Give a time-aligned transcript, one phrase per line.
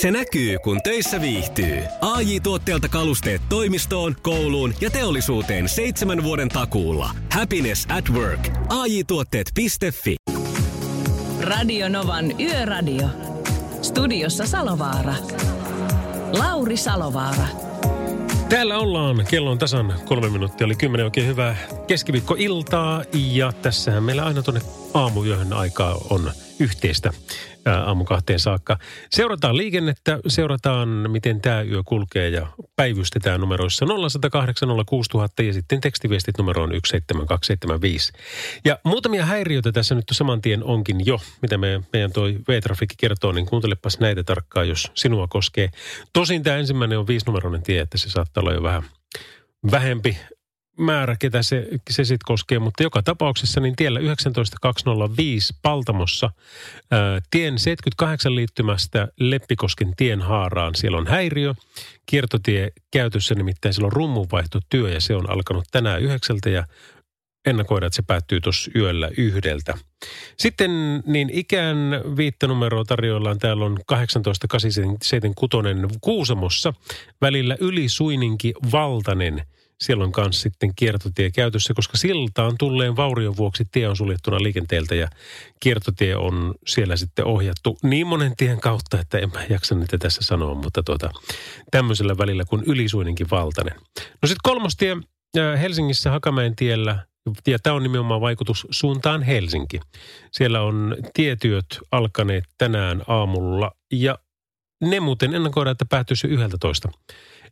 [0.00, 1.82] Se näkyy, kun töissä viihtyy.
[2.00, 7.10] ai tuotteelta kalusteet toimistoon, kouluun ja teollisuuteen seitsemän vuoden takuulla.
[7.32, 8.48] Happiness at work.
[8.68, 10.16] ai tuotteetfi
[11.40, 13.08] Radio Novan Yöradio.
[13.82, 15.14] Studiossa Salovaara.
[16.38, 17.46] Lauri Salovaara.
[18.48, 19.26] Täällä ollaan.
[19.30, 20.64] Kello on tasan kolme minuuttia.
[20.64, 21.56] Oli kymmenen oikein hyvää
[21.86, 23.04] keskiviikkoiltaa.
[23.12, 24.60] Ja tässähän meillä aina tuonne
[24.94, 26.30] aamuyöhön aikaa on
[26.60, 27.10] yhteistä
[27.66, 28.78] aamu kahteen saakka.
[29.10, 32.46] Seurataan liikennettä, seurataan miten tämä yö kulkee ja
[32.76, 38.12] päivystetään numeroissa 0108 06000 ja sitten tekstiviestit numeroon 17275.
[38.64, 43.32] Ja muutamia häiriöitä tässä nyt saman tien onkin jo, mitä me, meidän toi V-trafikki kertoo,
[43.32, 45.68] niin kuuntelepas näitä tarkkaan, jos sinua koskee.
[46.12, 48.82] Tosin tämä ensimmäinen on viisinumeroinen tie, että se saattaa olla jo vähän
[49.70, 50.18] vähempi
[50.78, 56.30] määrä, ketä se, se sitten koskee, mutta joka tapauksessa niin tiellä 19205 Paltamossa
[56.90, 60.74] ää, tien 78 liittymästä Leppikosken tien haaraan.
[60.74, 61.54] Siellä on häiriö,
[62.06, 66.64] kiertotie käytössä, nimittäin siellä on rummunvaihtotyö ja se on alkanut tänään yhdeksältä ja
[67.46, 69.78] ennakoida, että se päättyy tuossa yöllä yhdeltä.
[70.36, 70.70] Sitten
[71.06, 71.76] niin ikään
[72.16, 73.38] viittanumeroa tarjoillaan.
[73.38, 73.98] Täällä on 18.876
[76.00, 76.74] Kuusamossa
[77.20, 79.42] välillä Yli Suininki Valtanen–
[79.80, 84.94] siellä on myös sitten kiertotie käytössä, koska siltaan tulleen vaurion vuoksi tie on suljettuna liikenteeltä
[84.94, 85.08] ja
[85.60, 90.22] kiertotie on siellä sitten ohjattu niin monen tien kautta, että en mä jaksa niitä tässä
[90.22, 91.10] sanoa, mutta tuota,
[91.70, 93.74] tämmöisellä välillä kuin Ylisuinenkin valtainen.
[94.22, 94.96] No sitten kolmostie
[95.60, 97.06] Helsingissä Hakamäen tiellä
[97.46, 99.80] ja tämä on nimenomaan vaikutus suuntaan Helsinki.
[100.32, 104.18] Siellä on tietyöt alkaneet tänään aamulla ja
[104.80, 106.88] ne muuten ennakoidaan, että päättyisi 11.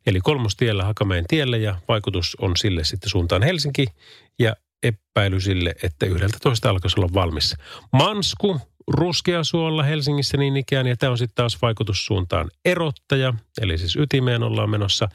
[0.07, 3.87] Eli kolmostiellä Hakamäen tiellä ja vaikutus on sille sitten suuntaan Helsinki
[4.39, 7.55] ja epäily sille, että 11 alkaisi olla valmis.
[7.93, 14.43] Mansku, Ruskeasuolla Helsingissä niin ikään, ja tämä on sitten taas vaikutussuuntaan erottaja, eli siis ytimeen
[14.43, 15.09] ollaan menossa,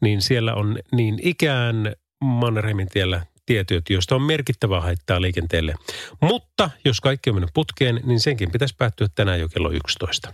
[0.00, 1.92] niin siellä on niin ikään
[2.24, 5.74] Mannerheimin tiellä tietyt, joista on merkittävää haittaa liikenteelle.
[6.20, 10.32] Mutta jos kaikki on mennyt putkeen, niin senkin pitäisi päättyä tänään jo kello 11.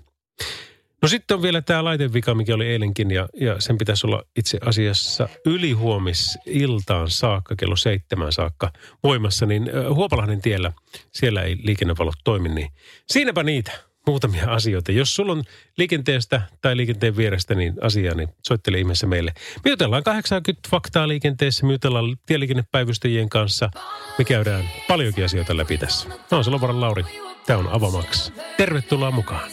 [1.02, 4.58] No sitten on vielä tämä laitevika, mikä oli eilenkin ja, ja sen pitäisi olla itse
[4.66, 8.72] asiassa ylihuomis iltaan saakka, kello seitsemän saakka
[9.02, 10.72] voimassa, niin Huopalahden tiellä,
[11.12, 12.68] siellä ei liikennevalot toimi, niin
[13.06, 13.72] siinäpä niitä
[14.06, 14.92] muutamia asioita.
[14.92, 15.42] Jos sulla on
[15.78, 19.32] liikenteestä tai liikenteen vierestä niin asiaa, niin soittele ihmeessä meille.
[19.64, 23.70] Me jutellaan 80 faktaa liikenteessä, me jutellaan tieliikennepäivystäjien kanssa.
[24.18, 26.08] Me käydään paljonkin asioita läpi tässä.
[26.08, 27.04] Mä oon Salovaran Lauri.
[27.46, 28.32] Tämä on Avamax.
[28.56, 29.50] Tervetuloa mukaan.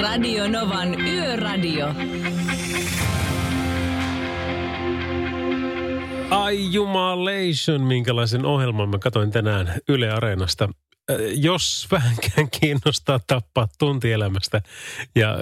[0.00, 1.86] Radio Novan Yöradio.
[6.30, 10.68] Ai jumalation, minkälaisen ohjelman mä katsoin tänään Yle Areenasta.
[11.10, 14.62] Äh, jos vähänkään kiinnostaa tappaa tuntielämästä
[15.14, 15.40] ja äh,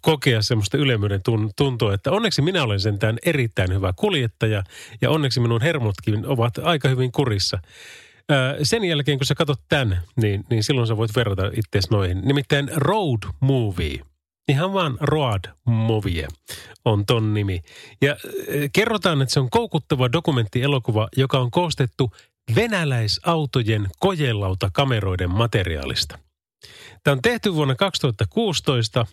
[0.00, 1.20] kokea semmoista ylemmyyden
[1.56, 4.62] tuntua, että onneksi minä olen sentään erittäin hyvä kuljettaja
[5.00, 7.58] ja onneksi minun hermotkin ovat aika hyvin kurissa
[8.62, 12.20] sen jälkeen, kun sä katsot tämän, niin, niin silloin sä voit verrata itseäsi noihin.
[12.24, 14.00] Nimittäin Road Movie.
[14.48, 16.28] Ihan vaan Road Movie
[16.84, 17.60] on ton nimi.
[18.02, 18.16] Ja
[18.72, 22.12] kerrotaan, että se on koukuttava dokumenttielokuva, joka on koostettu
[22.54, 26.18] venäläisautojen kojelauta-kameroiden materiaalista.
[27.04, 29.06] Tämä on tehty vuonna 2016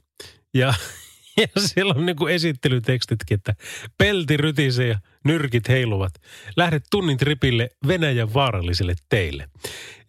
[0.53, 0.73] ja
[1.41, 3.55] ja siellä on niin kuin esittelytekstitkin, että
[3.97, 6.13] pelti rytisee ja nyrkit heiluvat.
[6.57, 9.49] Lähdet tunnin tripille Venäjän vaarallisille teille.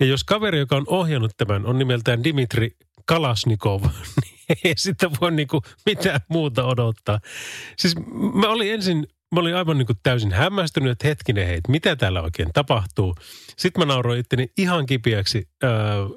[0.01, 2.71] Ja jos kaveri, joka on ohjannut tämän, on nimeltään Dimitri
[3.05, 3.83] Kalasnikov,
[4.23, 7.21] niin ei sitä voi niin kuin mitään muuta odottaa.
[7.79, 7.95] Siis
[8.35, 12.23] mä olin ensin mä olin aivan niin kuin täysin hämmästynyt, että hetkinen hei, mitä täällä
[12.23, 13.15] oikein tapahtuu.
[13.57, 15.49] Sitten mä nauroin itteni ihan kipiäksi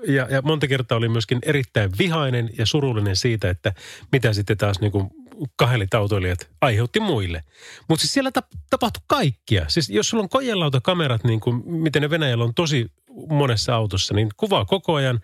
[0.08, 3.74] ja, ja monta kertaa oli myöskin erittäin vihainen ja surullinen siitä, että
[4.12, 5.10] mitä sitten taas niin kuin
[5.56, 7.44] kahdelit autoilijat aiheutti muille.
[7.88, 8.32] Mutta siis siellä
[8.70, 9.66] tapahtui kaikkia.
[9.68, 12.92] Siis jos sulla on kojelauta-kamerat, niin kuin miten ne Venäjällä on tosi
[13.30, 15.20] monessa autossa, niin kuvaa koko ajan.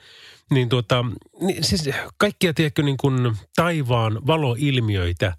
[0.51, 1.05] Niin tuota,
[1.41, 5.35] niin siis kaikkia, tiedätkö, niin kuin taivaan valoilmiöitä äh,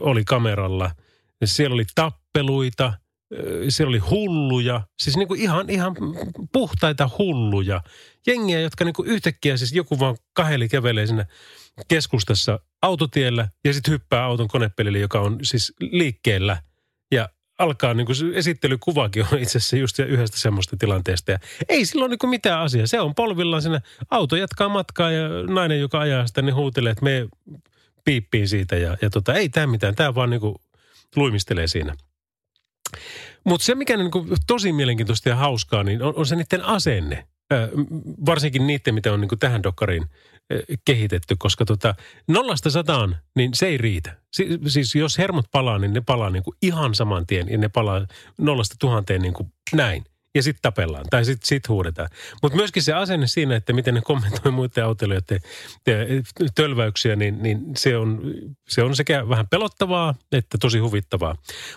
[0.00, 0.90] oli kameralla–
[1.46, 2.92] siellä oli tappeluita,
[3.68, 5.96] siellä oli hulluja, siis niin kuin ihan, ihan
[6.52, 7.82] puhtaita hulluja.
[8.26, 11.26] Jengiä, jotka niin kuin yhtäkkiä siis joku vaan kaheli kävelee sinne
[11.88, 16.62] keskustassa autotiellä ja sitten hyppää auton konepelille, joka on siis liikkeellä.
[17.12, 21.30] Ja alkaa niin kuin esittelykuvakin on itse asiassa just yhdestä semmoista tilanteesta.
[21.30, 21.38] Ja
[21.68, 22.86] ei silloin niin kuin mitään asiaa.
[22.86, 23.80] Se on polvillaan sinne.
[24.10, 27.28] Auto jatkaa matkaa ja nainen, joka ajaa sitä, niin huutelee, että me
[28.04, 28.76] piippiin siitä.
[28.76, 29.94] Ja, ja tota, ei tämä mitään.
[29.94, 30.54] Tämä vaan niin kuin
[31.16, 31.94] luimistelee siinä.
[33.44, 34.10] Mutta se, mikä niin
[34.46, 37.28] tosi mielenkiintoista ja hauskaa, niin on, on se niiden asenne.
[37.52, 37.68] Ö,
[38.26, 40.06] varsinkin niiden, mitä on niin tähän dokkariin
[40.50, 41.94] eh, kehitetty, koska tota,
[42.28, 44.16] nollasta sataan, niin se ei riitä.
[44.32, 47.68] Si- siis jos hermot palaa, niin ne palaa niin kuin ihan saman tien ja ne
[47.68, 48.06] palaa
[48.38, 52.08] nollasta tuhanteen niin kuin näin ja sitten tapellaan tai sitten sit huudetaan.
[52.42, 55.40] Mutta myöskin se asenne siinä, että miten ne kommentoi muiden autoilijoiden
[56.54, 58.20] tölväyksiä, niin, niin se, on,
[58.68, 61.34] se on sekä vähän pelottavaa että tosi huvittavaa.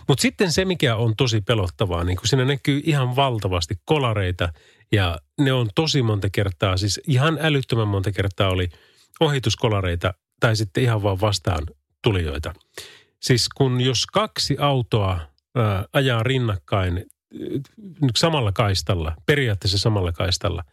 [0.07, 4.53] Mutta sitten se, mikä on tosi pelottavaa, niin kun siinä näkyy ihan valtavasti kolareita
[4.91, 8.69] ja ne on tosi monta kertaa, siis ihan älyttömän monta kertaa oli
[9.19, 11.67] ohituskolareita tai sitten ihan vaan vastaan
[12.03, 12.53] tulijoita.
[13.21, 15.19] Siis kun jos kaksi autoa
[15.55, 17.05] ää, ajaa rinnakkain
[18.15, 20.63] samalla kaistalla, periaatteessa samalla kaistalla,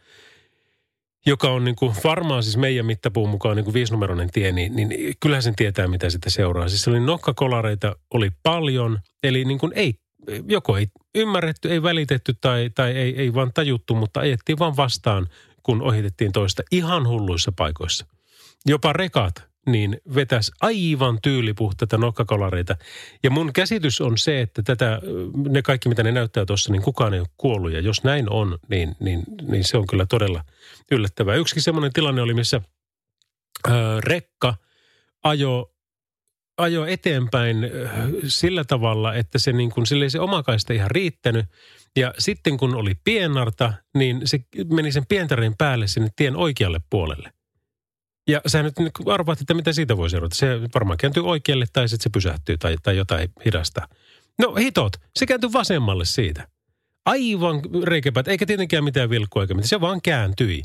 [1.25, 5.15] joka on niin kuin varmaan siis meidän mittapuun mukaan niin kuin viisinumeroinen tie, niin, niin
[5.19, 6.69] kyllähän sen tietää, mitä sitä seuraa.
[6.69, 9.93] Siis oli nokkakolareita, oli paljon, eli niin kuin ei,
[10.47, 15.27] joko ei ymmärretty, ei välitetty tai, tai ei, ei vaan tajuttu, mutta ajettiin vaan vastaan,
[15.63, 18.05] kun ohitettiin toista ihan hulluissa paikoissa.
[18.65, 22.75] Jopa rekat niin vetäisi aivan tyylipuhtaita nokkakolareita.
[23.23, 25.01] Ja mun käsitys on se, että tätä,
[25.49, 27.71] ne kaikki mitä ne näyttää tuossa, niin kukaan ei ole kuollut.
[27.71, 30.43] Ja jos näin on, niin, niin, niin se on kyllä todella
[30.91, 31.35] yllättävää.
[31.35, 32.61] Yksikin semmoinen tilanne oli, missä
[33.67, 34.55] ää, rekka
[35.23, 35.71] ajo
[36.59, 37.57] ajo eteenpäin
[38.27, 41.45] sillä tavalla, että se, niin kuin, sille ei se omakaista ihan riittänyt.
[41.95, 44.39] Ja sitten kun oli pienarta, niin se
[44.73, 47.31] meni sen pientarin päälle sinne tien oikealle puolelle.
[48.29, 48.73] Ja sä nyt
[49.05, 50.35] arvaat, että mitä siitä voi seurata.
[50.35, 53.87] Se varmaan kääntyy oikealle tai sitten se pysähtyy tai, tai jotain hidastaa.
[54.39, 56.47] No hitot, se kääntyy vasemmalle siitä.
[57.05, 59.67] Aivan reikäpät, eikä tietenkään mitään vilkkua eikä mitään.
[59.67, 60.63] Se vaan kääntyi.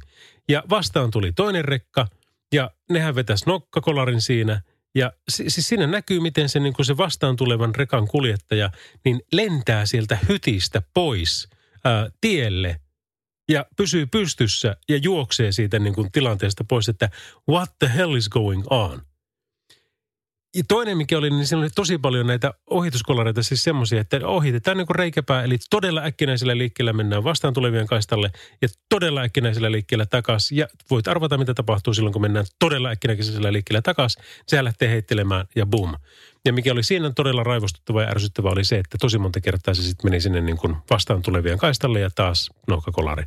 [0.49, 2.07] Ja vastaan tuli toinen rekka
[2.53, 4.61] ja nehän vetäisi nokkakolarin siinä.
[4.95, 8.71] Ja siis siinä näkyy, miten se, niin se vastaan tulevan rekan kuljettaja
[9.05, 11.49] niin lentää sieltä hytistä pois
[11.85, 12.81] ää, tielle
[13.49, 17.11] ja pysyy pystyssä ja juoksee siitä niin kuin tilanteesta pois, että
[17.51, 19.03] what the hell is going on?
[20.57, 24.77] Ja toinen, mikä oli, niin siinä oli tosi paljon näitä ohituskolareita, siis semmoisia, että ohitetaan
[24.77, 28.31] niin kuin reikäpää, eli todella äkkinäisellä liikkeellä mennään vastaan tulevien kaistalle
[28.63, 30.59] ja todella äkkinäisellä liikkeellä takaisin.
[30.59, 34.23] Ja voit arvata, mitä tapahtuu silloin, kun mennään todella äkkinäisellä liikkeellä takaisin.
[34.49, 35.95] Se lähtee heittelemään ja boom.
[36.45, 39.83] Ja mikä oli siinä todella raivostuttava ja ärsyttävä oli se, että tosi monta kertaa se
[39.83, 43.25] sitten meni sinne niin kuin vastaan tulevien kaistalle ja taas nohkakolari.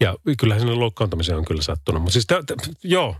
[0.00, 2.02] Ja kyllähän sinne loukkaantamiseen on kyllä sattunut.
[2.02, 3.16] Mutta siis tää, tää, joo,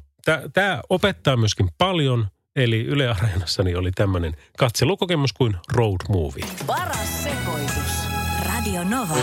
[0.53, 2.27] tämä opettaa myöskin paljon–
[2.57, 6.45] Eli Yle Areenassani oli tämmöinen katselukokemus kuin road movie.
[6.67, 7.93] Paras sekoitus.
[8.47, 9.17] Radio Nova.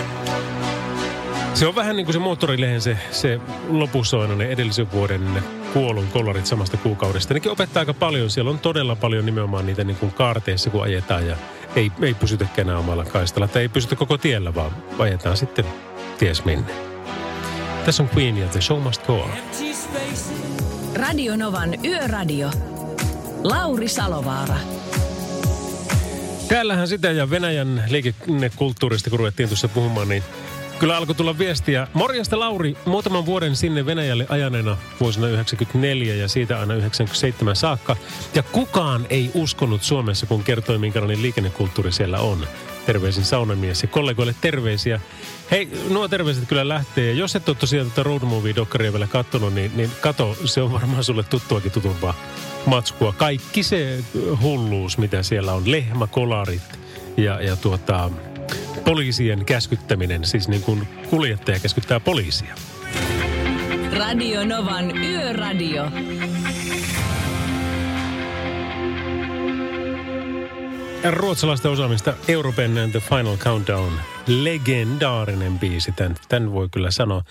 [1.58, 3.40] Se on vähän niin kuin se moottorilehen se, se
[3.70, 5.44] lopussa on ne edellisen vuoden
[5.74, 7.34] kuolun kolarit samasta kuukaudesta.
[7.34, 8.30] Nekin opettaa aika paljon.
[8.30, 11.36] Siellä on todella paljon nimenomaan niitä niin kuin kaarteissa, kun ajetaan ja
[11.76, 13.48] ei, ei pysytäkään enää omalla kaistalla.
[13.48, 15.66] Tai ei pysytä koko tiellä, vaan ajetaan sitten
[16.18, 16.74] ties minne.
[17.86, 19.30] Tässä on Queen ja The Show Must Go On.
[20.96, 22.52] Radio Novan Yöradio.
[23.44, 24.58] Lauri Salovaara.
[26.48, 30.24] Täällähän sitä ja Venäjän liikennekulttuurista, kun ruvettiin tuossa puhumaan, niin
[30.80, 31.88] kyllä alkoi tulla viestiä.
[31.94, 37.96] Morjesta Lauri, muutaman vuoden sinne Venäjälle ajaneena vuosina 94 ja siitä aina 97 saakka.
[38.36, 42.48] Ja kukaan ei uskonut Suomessa, kun kertoi, minkälainen liikennekulttuuri siellä on.
[42.86, 45.00] Terveisin saunamies ja kollegoille terveisiä.
[45.52, 47.14] Hei, nuo terveiset kyllä lähtee.
[47.14, 51.04] Jos et ole tosiaan tätä Road Movie-dokkaria vielä katsonut, niin, niin kato, se on varmaan
[51.04, 52.14] sulle tuttuakin tutumpaa
[52.66, 53.14] matskua.
[53.14, 54.04] Kaikki se
[54.42, 56.80] hulluus, mitä siellä on, lehmäkolarit
[57.18, 58.10] ja, ja tuota,
[58.86, 62.56] poliisien käskyttäminen, siis niin kuin kuljettaja käskyttää poliisia.
[63.94, 65.92] Radio Novan Yöradio.
[71.12, 73.94] ruotsalaista osaamista Europen and the Final Countdown.
[74.28, 77.24] Legendaarinen biisi, tämän, tämän voi kyllä sanoa.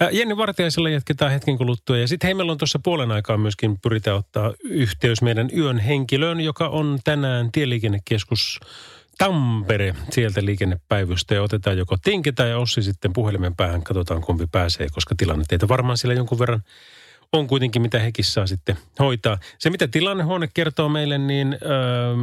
[0.00, 1.98] Ää, Jenni Vartiaisella jatketaan hetken kuluttua.
[1.98, 6.40] Ja sitten hei, meillä on tuossa puolen aikaa myöskin pyritään ottaa yhteys meidän yön henkilöön,
[6.40, 8.60] joka on tänään Tieliikennekeskus
[9.18, 13.82] Tampere sieltä liikennepäivystä ja otetaan joko Tinki tai Ossi sitten puhelimen päähän.
[13.82, 16.62] Katsotaan kumpi pääsee, koska tilanne teitä varmaan siellä jonkun verran
[17.32, 19.38] on kuitenkin, mitä hekin saa sitten hoitaa.
[19.58, 21.56] Se, mitä tilannehuone kertoo meille, niin ö,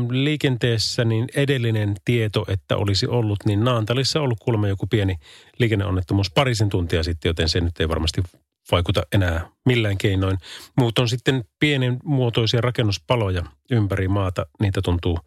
[0.10, 5.16] liikenteessä niin edellinen tieto, että olisi ollut, niin Naantalissa ollut kuulemma joku pieni
[5.60, 8.24] liikenneonnettomuus parisen tuntia sitten, joten se nyt ei varmasti
[8.72, 10.38] vaikuta enää millään keinoin.
[10.78, 14.46] Muut on sitten pienen muotoisia rakennuspaloja ympäri maata.
[14.60, 15.20] Niitä tuntuu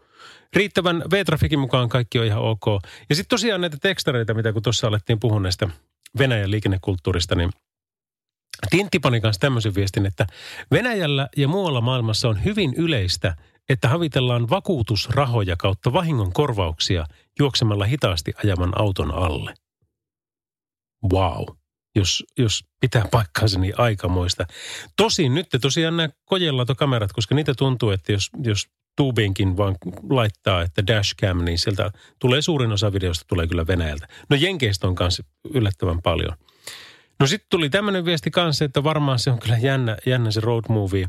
[0.55, 1.03] riittävän.
[1.11, 2.65] V-trafikin mukaan kaikki on ihan ok.
[3.09, 5.69] Ja sitten tosiaan näitä tekstareita, mitä kun tuossa alettiin puhua näistä
[6.19, 7.51] Venäjän liikennekulttuurista, niin
[8.71, 10.27] Tintti pani kanssa tämmöisen viestin, että
[10.71, 13.37] Venäjällä ja muualla maailmassa on hyvin yleistä,
[13.69, 17.07] että havitellaan vakuutusrahoja kautta vahingon korvauksia
[17.39, 19.55] juoksemalla hitaasti ajaman auton alle.
[21.13, 21.45] Wow.
[21.97, 24.47] jos, jos pitää paikkaansa, niin aikamoista.
[24.97, 29.77] Tosin nyt tosiaan nämä kojelatokamerat, koska niitä tuntuu, että jos, jos tuubiinkin vaan
[30.11, 34.09] laittaa, että dashcam, niin sieltä tulee suurin osa videosta tulee kyllä Venäjältä.
[34.31, 35.25] No Jenkeistä on kanssa
[35.55, 36.37] yllättävän paljon.
[37.21, 40.65] No sitten tuli tämmöinen viesti kanssa, että varmaan se on kyllä jännä, jännä se road
[40.69, 41.07] movie.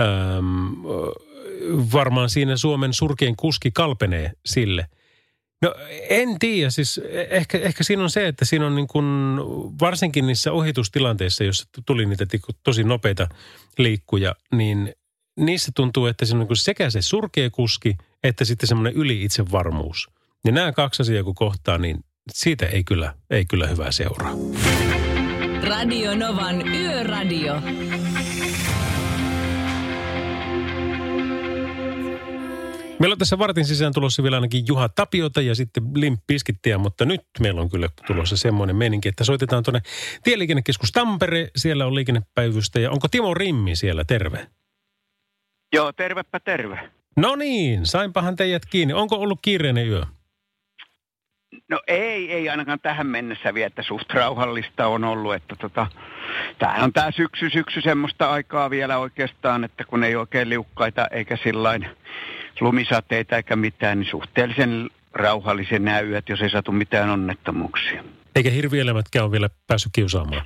[0.00, 0.76] Öm,
[1.92, 4.86] varmaan siinä Suomen surkein kuski kalpenee sille.
[5.62, 5.74] No
[6.08, 9.06] en tiedä, siis ehkä, ehkä siinä on se, että siinä on niin kuin,
[9.80, 12.26] varsinkin niissä ohitustilanteissa, jossa tuli niitä
[12.64, 13.28] tosi nopeita
[13.78, 14.94] liikkuja, niin
[15.38, 20.08] niissä tuntuu, että se on niin sekä se surkea kuski, että sitten semmoinen yli itsevarmuus.
[20.44, 24.32] Ja nämä kaksi asiaa kun kohtaa, niin siitä ei kyllä, ei kyllä hyvää seuraa.
[25.62, 27.62] Radio Novan Yöradio.
[33.00, 37.04] Meillä on tässä vartin sisään tulossa vielä ainakin Juha Tapiota ja sitten Limp Piskittiä, mutta
[37.04, 39.80] nyt meillä on kyllä tulossa semmoinen meininki, että soitetaan tuonne
[40.22, 41.48] Tieliikennekeskus Tampere.
[41.56, 44.04] Siellä on liikennepäivystä ja onko Timo Rimmi siellä?
[44.04, 44.46] Terve.
[45.72, 46.90] Joo, tervepä terve.
[47.16, 48.94] No niin, sainpahan teidät kiinni.
[48.94, 50.02] Onko ollut kiireinen yö?
[51.68, 55.86] No ei, ei ainakaan tähän mennessä vielä, että suht rauhallista on ollut, että tota,
[56.58, 61.38] tämähän on tämä syksy, syksy semmoista aikaa vielä oikeastaan, että kun ei oikein liukkaita eikä
[61.42, 61.86] sillain
[62.60, 68.04] lumisateita eikä mitään, niin suhteellisen rauhallisen nämä yöt, jos ei satu mitään onnettomuuksia.
[68.36, 70.42] Eikä hirvielämätkään ole vielä päässyt kiusaamaan?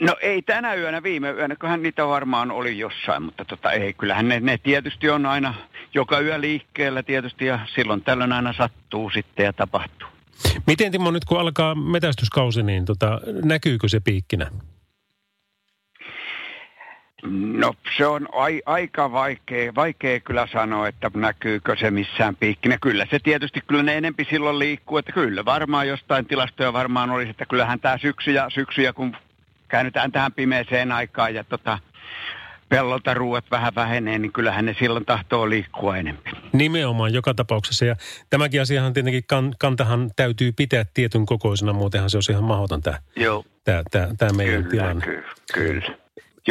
[0.00, 4.28] No ei tänä yönä, viime yönä, kyllähän niitä varmaan oli jossain, mutta tota, ei, kyllähän
[4.28, 5.54] ne, ne tietysti on aina
[5.94, 10.08] joka yö liikkeellä tietysti ja silloin tällöin aina sattuu sitten ja tapahtuu.
[10.66, 14.50] Miten Timo nyt kun alkaa metästyskausi, niin tota, näkyykö se piikkinä?
[17.32, 22.78] No se on ai, aika vaikea, vaikea kyllä sanoa, että näkyykö se missään piikkinä.
[22.78, 27.30] Kyllä se tietysti, kyllä ne enempi silloin liikkuu, että kyllä varmaan jostain tilastoja varmaan olisi,
[27.30, 29.16] että kyllähän tämä syksy ja, syksy ja kun
[29.70, 31.78] käännytään tähän pimeeseen aikaan ja tota,
[32.68, 36.22] pellolta ruuat vähän vähenee, niin kyllähän ne silloin tahtoo liikkua enemmän.
[36.52, 37.84] Nimenomaan joka tapauksessa.
[37.84, 37.96] Ja
[38.30, 42.98] tämäkin asiahan tietenkin kan, kantahan täytyy pitää tietyn kokoisena, muutenhan se olisi ihan mahdoton tämä,
[43.16, 43.44] Joo.
[43.64, 45.06] tämä, tämä, tämä meidän kyllä, tilanne.
[45.06, 45.96] Kyllä, kyllä.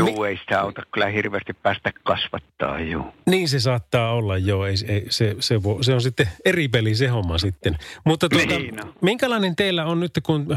[0.08, 3.14] Joo, ei sitä auta kyllä hirveästi päästä kasvattaa, joo.
[3.30, 4.66] Niin se saattaa olla, joo.
[4.66, 7.78] Ei, ei, se, se, vo, se on sitten eri peli se homma sitten.
[8.06, 8.94] Mutta tuota, Niin on.
[9.02, 10.48] minkälainen teillä on nyt, kun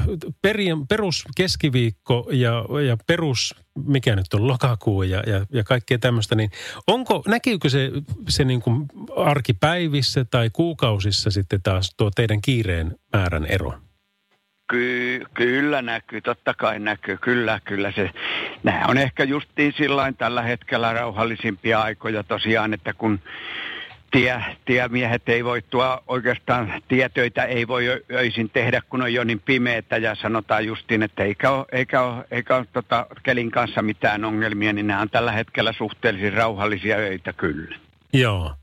[0.43, 3.55] peri, perus keskiviikko ja, ja perus,
[3.87, 6.51] mikä nyt on lokakuu ja, ja, ja kaikkea tämmöistä, niin
[6.87, 7.91] onko, näkyykö se,
[8.29, 13.73] se niin kuin arkipäivissä tai kuukausissa sitten taas tuo teidän kiireen määrän ero?
[14.73, 18.11] Ky- kyllä näkyy, totta kai näkyy, kyllä, kyllä se.
[18.63, 23.21] Nämä on ehkä justiin sillain tällä hetkellä rauhallisimpia aikoja tosiaan, että kun
[24.11, 29.41] tie, tiemiehet ei voi tuo oikeastaan tietöitä ei voi öisin tehdä, kun on jo niin
[29.41, 34.25] pimeätä ja sanotaan justiin, että eikä ole, eikä ole, eikä ole tota, kelin kanssa mitään
[34.25, 37.77] ongelmia, niin nämä on tällä hetkellä suhteellisen rauhallisia öitä kyllä.
[38.13, 38.55] Joo.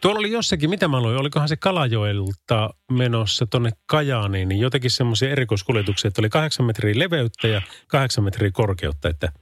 [0.00, 5.30] Tuolla oli jossakin, mitä mä luin, olikohan se Kalajoelta menossa tonne Kajaaniin, niin jotenkin semmoisia
[5.30, 9.32] erikoiskuljetuksia, että oli kahdeksan metriä leveyttä ja kahdeksan metriä korkeutta, että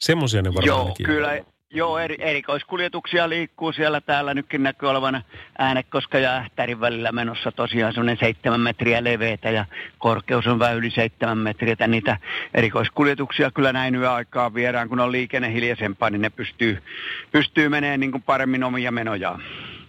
[0.00, 1.44] semmoisia ne varmaan Joo, kyllä.
[1.70, 4.00] Joo, eri, erikoiskuljetuksia liikkuu siellä.
[4.00, 5.22] Täällä nytkin näkyy olevan
[5.58, 9.64] Äänekoska ja Ähtärin välillä menossa tosiaan semmoinen seitsemän metriä leveitä ja
[9.98, 11.72] korkeus on vähän yli seitsemän metriä.
[11.72, 12.16] Että niitä
[12.54, 16.82] erikoiskuljetuksia kyllä näin yöaikaan viedään, kun on liikenne hiljaisempaa, niin ne pystyy,
[17.32, 19.42] pystyy menemään niin paremmin omia menojaan.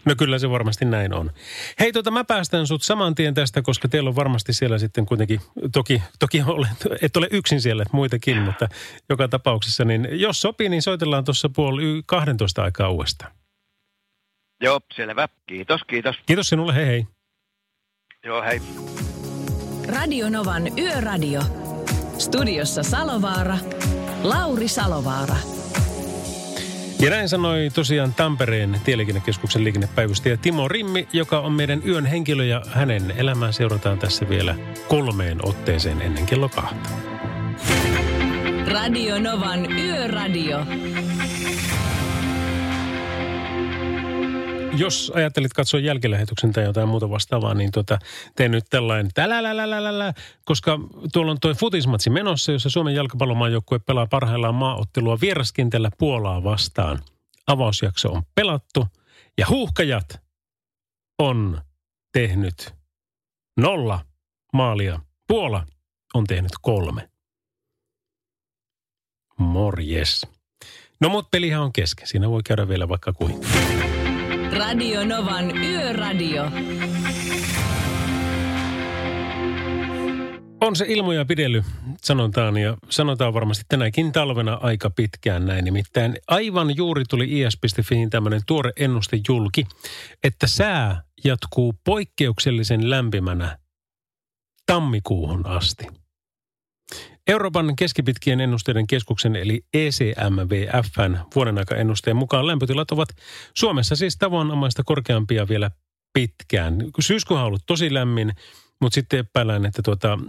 [0.05, 1.31] No kyllä se varmasti näin on.
[1.79, 5.41] Hei, tota, mä päästän sut saman tien tästä, koska teillä on varmasti siellä sitten kuitenkin,
[5.71, 8.67] toki, toki olet, et ole yksin siellä, muitakin, mutta
[9.09, 13.31] joka tapauksessa, niin jos sopii, niin soitellaan tuossa puoli y- 12 aikaa uudestaan.
[14.61, 15.27] Joo, selvä.
[15.47, 16.15] Kiitos, kiitos.
[16.25, 17.07] Kiitos sinulle, hei hei.
[18.25, 18.61] Joo, hei.
[19.87, 21.41] Radio Novan Yöradio.
[22.17, 23.57] Studiossa Salovaara.
[24.23, 25.35] Lauri Salovaara.
[27.01, 32.61] Ja näin sanoi tosiaan Tampereen tieliikennekeskuksen liikennepäivystäjä Timo Rimmi, joka on meidän yön henkilö ja
[32.71, 34.55] hänen elämää seurataan tässä vielä
[34.87, 36.89] kolmeen otteeseen ennen kello kahta.
[38.71, 40.65] Radio Novan Yöradio.
[44.77, 47.99] Jos ajattelit katsoa jälkilähetyksen tai jotain muuta vastaavaa, niin tota,
[48.35, 49.11] tee nyt tällainen
[50.45, 50.79] koska
[51.13, 56.99] tuolla on tuo futismatsi menossa, jossa Suomen jalkapallomaajoukkue pelaa parhaillaan maaottelua vieraskintällä Puolaa vastaan.
[57.47, 58.87] Avausjakso on pelattu
[59.37, 60.21] ja huuhkajat
[61.19, 61.61] on
[62.13, 62.73] tehnyt
[63.57, 64.05] nolla
[64.53, 64.99] maalia.
[65.27, 65.65] Puola
[66.13, 67.09] on tehnyt kolme.
[69.37, 70.27] Morjes.
[71.01, 72.07] No mut pelihän on kesken.
[72.07, 73.47] Siinä voi käydä vielä vaikka kuinka.
[74.57, 76.45] Radio Novan Yöradio.
[80.61, 81.63] On se ilmo ja pidely,
[82.01, 85.65] sanotaan, ja sanotaan varmasti tänäkin talvena aika pitkään näin.
[85.65, 89.67] Nimittäin aivan juuri tuli is.fiin tämmöinen tuore ennuste julki,
[90.23, 93.57] että sää jatkuu poikkeuksellisen lämpimänä
[94.65, 95.87] tammikuuhun asti.
[97.27, 103.09] Euroopan keskipitkien ennusteiden keskuksen eli ECMVFn vuoden ennusteen mukaan lämpötilat ovat
[103.57, 105.71] Suomessa siis tavanomaista korkeampia vielä
[106.13, 106.75] pitkään.
[106.99, 108.33] Syyskuuhan on ollut tosi lämmin,
[108.81, 110.19] mutta sitten epäillään, että tuota,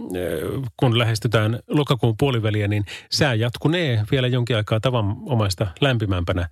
[0.77, 6.49] kun lähestytään lokakuun puoliväliä, niin sää jatkunee vielä jonkin aikaa tavanomaista lämpimämpänä.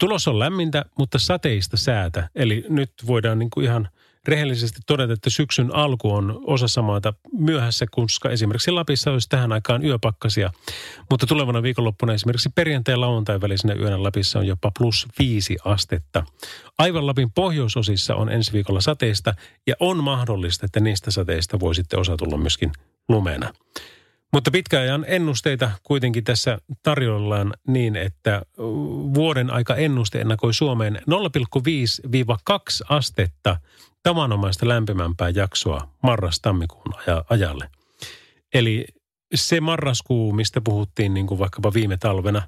[0.00, 2.28] Tulos on lämmintä, mutta sateista säätä.
[2.34, 3.88] Eli nyt voidaan niin kuin ihan–
[4.28, 9.84] rehellisesti todeta, että syksyn alku on osassa maata myöhässä, koska esimerkiksi Lapissa olisi tähän aikaan
[9.84, 10.50] yöpakkasia.
[11.10, 16.24] Mutta tulevana viikonloppuna esimerkiksi perjantai- ja lauantai välisenä yönä Lapissa on jopa plus viisi astetta.
[16.78, 19.34] Aivan Lapin pohjoisosissa on ensi viikolla sateista
[19.66, 22.72] ja on mahdollista, että niistä sateista voi sitten osa tulla myöskin
[23.08, 23.52] lumena.
[24.32, 28.42] Mutta pitkäajan ennusteita kuitenkin tässä tarjollaan niin, että
[29.14, 31.00] vuoden aika ennuste ennakoi Suomeen 0,5-2
[32.88, 33.56] astetta
[34.02, 36.94] tavanomaista lämpimämpää jaksoa marras-tammikuun
[37.30, 37.70] ajalle.
[38.54, 38.86] Eli
[39.34, 42.42] se marraskuu, mistä puhuttiin niin kuin vaikkapa viime talvena,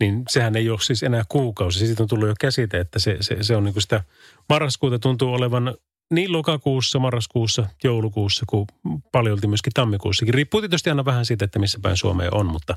[0.00, 1.86] niin sehän ei ole siis enää kuukausi.
[1.86, 4.04] Siitä on tullut jo käsite, että se, se, se on niin kuin sitä
[4.48, 5.74] marraskuuta tuntuu olevan
[6.12, 8.66] niin lokakuussa, marraskuussa, joulukuussa kuin
[9.12, 10.34] paljolti myöskin tammikuussakin.
[10.34, 12.76] Riippuu tietysti aina vähän siitä, että missä päin Suomea on, mutta,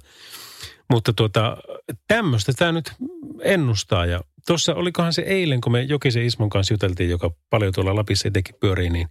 [0.90, 1.58] mutta tuota,
[2.08, 2.94] tämmöistä tämä nyt
[3.42, 4.06] ennustaa.
[4.06, 8.28] Ja tuossa olikohan se eilen, kun me Jokisen Ismon kanssa juteltiin, joka paljon tuolla Lapissa
[8.28, 9.08] etenkin pyörii, niin,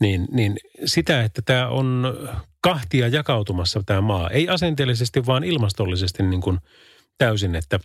[0.00, 2.14] niin, niin sitä, että tämä on
[2.60, 4.30] kahtia jakautumassa tämä maa.
[4.30, 6.58] Ei asenteellisesti, vaan ilmastollisesti niin kuin
[7.18, 7.80] täysin, että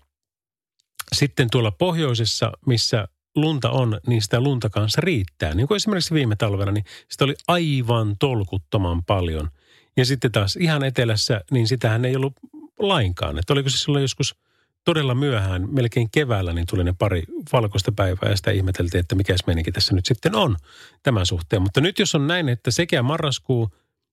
[1.16, 5.54] sitten tuolla pohjoisessa, missä lunta on, niin sitä lunta kanssa riittää.
[5.54, 9.50] Niin kuin esimerkiksi viime talvena, niin sitä oli aivan tolkuttoman paljon.
[9.98, 12.34] Ja sitten taas ihan etelässä, niin sitähän ei ollut
[12.80, 13.40] lainkaan.
[13.40, 14.36] Että oliko se silloin joskus
[14.86, 19.36] todella myöhään, melkein keväällä, niin tuli ne pari valkoista päivää ja sitä ihmeteltiin, että mikä
[19.48, 20.58] meininki tässä nyt sitten on
[21.04, 21.62] tämän suhteen.
[21.62, 23.70] Mutta nyt jos on näin, että sekä marraskuu,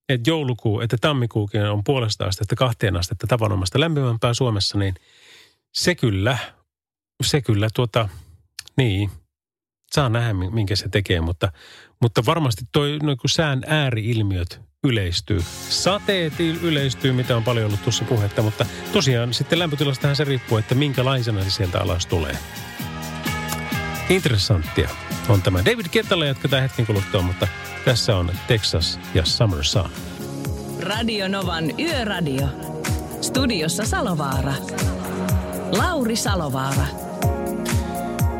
[0.09, 4.95] että joulukuu, että tammikuukin on puolesta astetta kahteen astetta tavanomaista lämpimämpää Suomessa, niin
[5.73, 6.39] se kyllä,
[7.23, 8.09] se kyllä tuota,
[8.79, 9.11] niin,
[9.93, 11.53] saa nähdä minkä se tekee, mutta,
[12.03, 15.41] mutta varmasti toi no, kun sään ääriilmiöt yleistyy.
[15.69, 20.75] Sateet yleistyy, mitä on paljon ollut tuossa puhetta, mutta tosiaan sitten lämpötilastahan se riippuu, että
[20.75, 22.39] minkälaisena se sieltä alas tulee.
[24.09, 24.91] Interessanttia
[25.29, 25.59] on tämä.
[25.59, 27.49] David Kettalle jatketaan hetken kuluttua, mutta
[27.85, 29.91] tässä on Texas ja Summer Sun.
[30.81, 32.49] Radio Novan Yöradio.
[33.21, 34.55] Studiossa Salovaara.
[35.73, 37.08] Lauri Salovaara.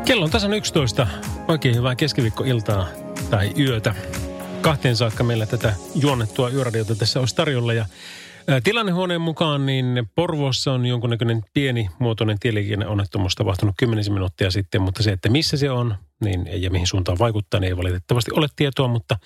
[0.09, 1.07] Kello on tasan 11.
[1.47, 2.87] Oikein hyvää keskiviikkoiltaa
[3.29, 3.95] tai yötä
[4.61, 7.73] kahteen saakka meillä tätä juonnettua yöradiota tässä olisi tarjolla.
[7.73, 7.85] Ja
[8.63, 15.11] Tilannehuoneen mukaan niin Porvoossa on jonkunnäköinen pieni muotoinen tieliikenneonnettomuus tapahtunut kymmenisen minuuttia sitten, mutta se,
[15.11, 19.17] että missä se on niin, ja mihin suuntaan vaikuttaa, niin ei valitettavasti ole tietoa, mutta,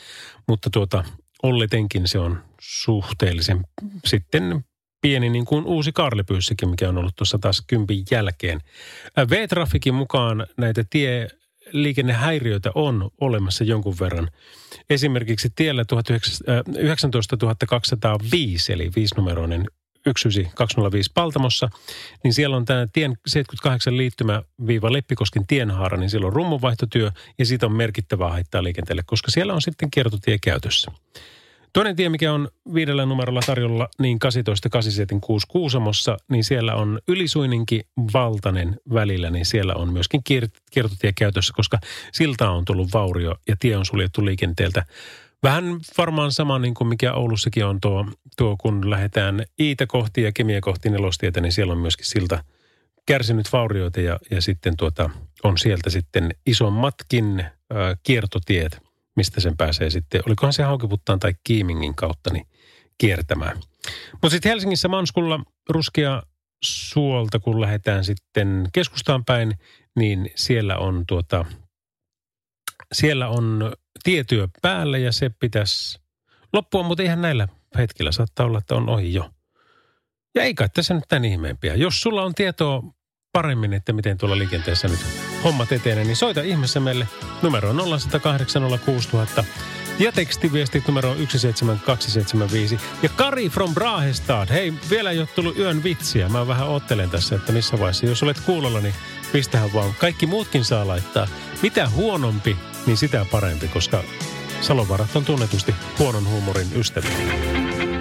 [0.47, 1.03] mutta tuota,
[1.43, 3.65] olletenkin se on suhteellisen
[4.05, 4.65] sitten
[5.03, 8.61] pieni niin kuin uusi Karlipyyssäkin, mikä on ollut tuossa taas kympin jälkeen.
[9.29, 11.27] V-trafikin mukaan näitä tie
[11.71, 14.29] liikennehäiriöitä on olemassa jonkun verran.
[14.89, 15.85] Esimerkiksi tiellä
[16.77, 17.37] 19
[17.67, 21.69] 205, eli viisinumeroinen 19205 Paltamossa,
[22.23, 27.45] niin siellä on tämä tien 78 liittymä viiva Leppikosken tienhaara, niin siellä on rummunvaihtotyö ja
[27.45, 30.91] siitä on merkittävää haittaa liikenteelle, koska siellä on sitten kiertotie käytössä.
[31.73, 36.99] Toinen tie, mikä on viidellä numerolla tarjolla, niin 18 87 6 Kuusamossa, niin siellä on
[37.07, 37.81] Ylisuininki
[38.13, 40.21] Valtanen välillä, niin siellä on myöskin
[40.71, 41.79] kiertotie käytössä, koska
[42.11, 44.85] silta on tullut vaurio ja tie on suljettu liikenteeltä.
[45.43, 45.63] Vähän
[45.97, 48.05] varmaan sama niin kuin mikä Oulussakin on tuo,
[48.37, 52.43] tuo kun lähdetään Iitä kohti ja Kemiä kohti nelostietä, niin siellä on myöskin silta
[53.05, 55.09] kärsinyt vaurioita ja, ja sitten tuota,
[55.43, 57.49] on sieltä sitten isommatkin äh,
[58.03, 58.77] kiertotiet–
[59.15, 62.47] mistä sen pääsee sitten, olikohan se Haukiputtaan tai Kiimingin kautta niin
[62.97, 63.57] kiertämään.
[64.11, 66.23] Mutta sitten Helsingissä Manskulla ruskea
[66.63, 69.53] suolta, kun lähdetään sitten keskustaan päin,
[69.95, 71.45] niin siellä on tuota,
[72.93, 73.73] siellä on
[74.03, 75.99] tietyö päällä ja se pitäisi
[76.53, 77.47] loppua, mutta ihan näillä
[77.77, 79.29] hetkillä saattaa olla, että on ohi jo.
[80.35, 81.75] Ja ei kai tässä nyt tämän ihmeempiä.
[81.75, 82.83] Jos sulla on tietoa
[83.31, 87.07] paremmin, että miten tuolla liikenteessä nyt hommat etenee, niin soita ihmeessä meille
[87.41, 89.43] numero 0806000
[89.99, 92.79] ja tekstiviestit numero 17275.
[93.03, 96.29] Ja Kari from Brahestad, hei, vielä ei ole tullut yön vitsiä.
[96.29, 98.05] Mä vähän ottelen tässä, että missä vaiheessa.
[98.05, 98.95] Jos olet kuulolla, niin
[99.31, 99.93] pistähän vaan.
[99.99, 101.27] Kaikki muutkin saa laittaa.
[101.61, 104.03] Mitä huonompi, niin sitä parempi, koska
[104.61, 107.11] Salovarat on tunnetusti huonon huumorin ystäviä.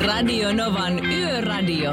[0.06, 1.92] Radio Novan Yöradio.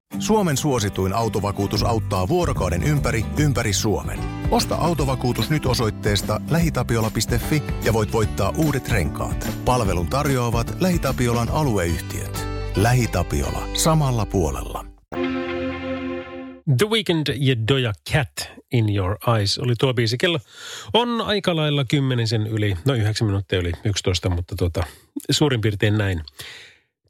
[0.19, 4.19] Suomen suosituin autovakuutus auttaa vuorokauden ympäri, ympäri Suomen.
[4.51, 9.49] Osta autovakuutus nyt osoitteesta lähitapiola.fi ja voit voittaa uudet renkaat.
[9.65, 12.45] Palvelun tarjoavat LähiTapiolan alueyhtiöt.
[12.75, 13.67] LähiTapiola.
[13.73, 14.85] Samalla puolella.
[16.77, 20.17] The Weekend ja Doja Cat in Your Eyes oli tuo biisi.
[20.17, 20.39] Kello
[20.93, 24.83] on aika lailla kymmenisen yli, no yhdeksän minuuttia yli 11, mutta tuota,
[25.31, 26.21] suurin piirtein näin.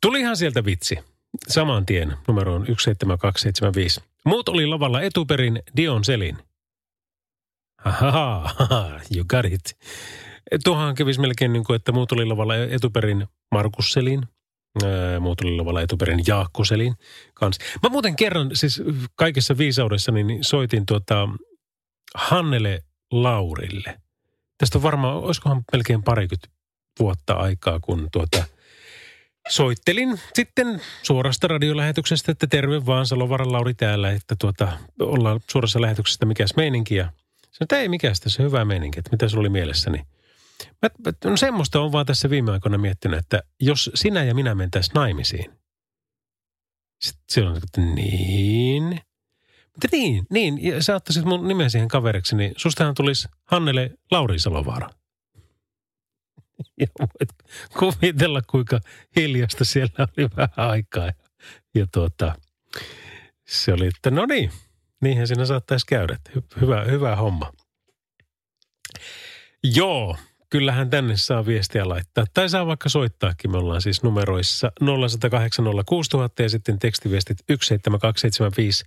[0.02, 1.00] Tulihan sieltä vitsi.
[1.48, 4.02] Saman tien numero on 17275.
[4.26, 6.38] Muut oli lavalla etuperin Dion Selin.
[7.86, 9.78] Ahaha, you got it.
[10.64, 14.22] Tuohan kävisi melkein niin kuin, että muut oli lavalla etuperin Markus Selin.
[15.20, 16.96] Muut oli lavalla etuperin Jaakko Selin
[17.34, 17.62] kanssa.
[17.84, 18.82] Mä muuten kerran, siis
[19.16, 21.30] kaikessa viisaudessani, niin soitin tuota
[22.16, 24.02] Hannele Laurille.
[24.58, 26.48] Tästä on varmaan, olisikohan melkein parikymmentä
[27.00, 28.44] vuotta aikaa, kun tuota–
[29.52, 36.26] soittelin sitten suorasta radiolähetyksestä, että terve vaan Salovaran Lauri täällä, että tuota, ollaan suorassa lähetyksessä,
[36.26, 36.96] mikäs meininki.
[36.96, 40.02] Ja sanoin, että ei mikäs tässä hyvä meininki, että mitä sulla oli mielessäni.
[40.82, 40.90] Mä,
[41.26, 45.52] no semmoista on vaan tässä viime aikoina miettinyt, että jos sinä ja minä mentäisiin naimisiin.
[47.02, 48.84] Sitten silloin, että niin.
[49.66, 54.40] Mutta niin, niin, ja sä ottaisit mun nimen siihen kaveriksi, niin sustahan tulisi Hannele Lauri
[54.40, 54.90] Salovaara.
[56.80, 57.30] Ja voit
[57.80, 58.80] kuvitella, kuinka
[59.16, 61.06] hiljasta siellä oli vähän aikaa.
[61.06, 61.14] Ja,
[61.76, 62.36] ja tuota,
[63.48, 64.52] se oli, että no niin,
[65.02, 66.18] niinhän siinä saattaisi käydä.
[66.30, 67.52] Hy- Hyvä, hyvä homma.
[69.64, 70.18] Joo,
[70.50, 72.26] kyllähän tänne saa viestiä laittaa.
[72.34, 73.52] Tai saa vaikka soittaakin.
[73.52, 74.86] Me ollaan siis numeroissa 0806000
[76.44, 78.86] ja sitten tekstiviestit 17275.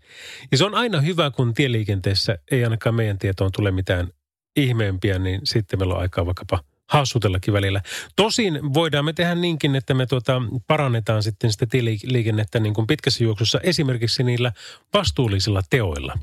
[0.50, 4.08] Ja se on aina hyvä, kun tieliikenteessä ei ainakaan meidän tietoon tule mitään
[4.56, 7.82] ihmeempiä, niin sitten meillä on aikaa vaikkapa– hassutellakin välillä.
[8.16, 11.66] Tosin voidaan me tehdä niinkin, että me tuota, parannetaan sitten sitä
[12.04, 14.52] liikennettä niin kuin pitkässä juoksussa esimerkiksi niillä
[14.94, 16.18] vastuullisilla teoilla.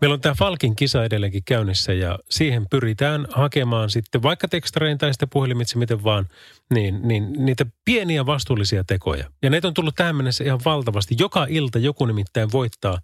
[0.00, 5.12] Meillä on tämä Falkin kisa edelleenkin käynnissä ja siihen pyritään hakemaan sitten vaikka tekstarein tai
[5.12, 6.28] sitten puhelimitse miten vaan,
[6.74, 9.30] niin, niin niitä pieniä vastuullisia tekoja.
[9.42, 11.14] Ja näitä on tullut tähän mennessä ihan valtavasti.
[11.18, 12.98] Joka ilta joku nimittäin voittaa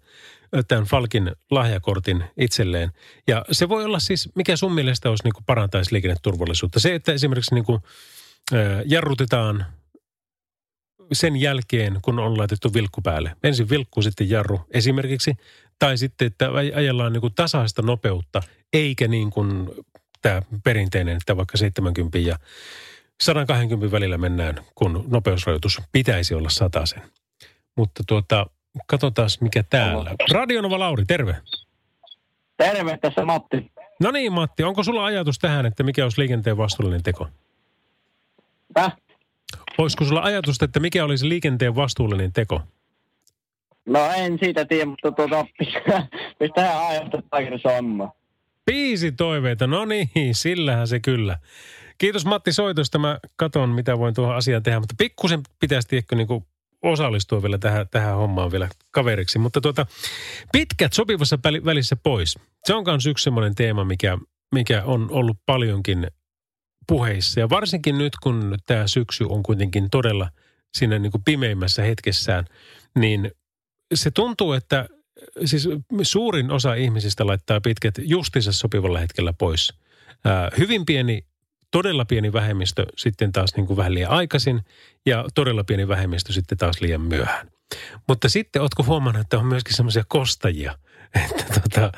[0.67, 2.91] tämän Falkin lahjakortin itselleen.
[3.27, 6.79] Ja se voi olla siis, mikä sun mielestä olisi niin kuin parantaisi liikenneturvallisuutta.
[6.79, 7.81] Se, että esimerkiksi niin kuin,
[8.85, 9.65] jarrutetaan
[11.13, 13.35] sen jälkeen, kun on laitettu vilkku päälle.
[13.43, 15.33] Ensin vilkku, sitten jarru esimerkiksi.
[15.79, 18.41] Tai sitten, että ajellaan niin kuin tasaista nopeutta,
[18.73, 19.69] eikä niin kuin
[20.21, 22.39] tämä perinteinen, että vaikka 70 ja
[23.21, 26.49] 120 välillä mennään, kun nopeusrajoitus pitäisi olla
[26.85, 27.01] sen.
[27.77, 28.47] Mutta tuota,
[28.87, 30.11] Katsotaan, mikä täällä.
[30.31, 31.35] Radionova Lauri, terve.
[32.57, 33.71] Terve, tässä Matti.
[33.99, 34.63] No niin, Matti.
[34.63, 37.27] Onko sulla ajatus tähän, että mikä olisi liikenteen vastuullinen teko?
[38.73, 38.97] Täh?
[39.77, 42.61] Olisiko sulla ajatusta, että mikä olisi liikenteen vastuullinen teko?
[43.85, 45.45] No en siitä tiedä, mutta tuota,
[46.39, 48.11] pistää ajasta kaikille somma.
[48.65, 51.37] Biisi toiveita, no niin, sillähän se kyllä.
[51.97, 56.27] Kiitos Matti soitosta, mä katon mitä voin tuohon asiaan tehdä, mutta pikkusen pitäisi tiedätkö niin
[56.27, 56.45] kuin
[56.83, 59.39] osallistua vielä tähän, tähän hommaan vielä kaveriksi.
[59.39, 59.85] Mutta tuota,
[60.51, 62.39] pitkät sopivassa välissä pois.
[62.65, 64.17] Se on myös yksi semmoinen teema, mikä,
[64.55, 66.07] mikä on ollut paljonkin
[66.87, 67.39] puheissa.
[67.39, 70.29] Ja varsinkin nyt, kun tämä syksy on kuitenkin todella
[70.77, 72.45] siinä niin kuin pimeimmässä hetkessään,
[72.99, 73.31] niin
[73.93, 74.87] se tuntuu, että
[75.45, 75.69] siis
[76.01, 79.73] suurin osa ihmisistä laittaa pitkät justiinsa sopivalla hetkellä pois.
[80.25, 81.25] Ää, hyvin pieni
[81.73, 84.61] todella pieni vähemmistö sitten taas niin kuin vähän liian aikaisin
[85.05, 87.47] ja todella pieni vähemmistö sitten taas liian myöhään.
[88.07, 90.77] Mutta sitten ootko huomannut, että on myöskin semmoisia kostajia,
[91.31, 91.91] että tota,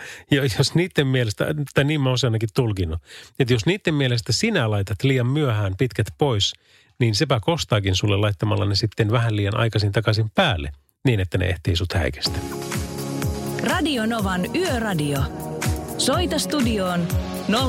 [0.58, 3.02] jos niiden mielestä, tai niin mä oon ainakin tulkinut,
[3.40, 6.54] että jos niiden mielestä sinä laitat liian myöhään pitkät pois,
[7.00, 10.72] niin sepä kostaakin sulle laittamalla ne sitten vähän liian aikaisin takaisin päälle,
[11.06, 12.40] niin että ne ehtii sut häikästä.
[13.64, 15.20] Radio Novan Yöradio.
[15.98, 17.08] Soita studioon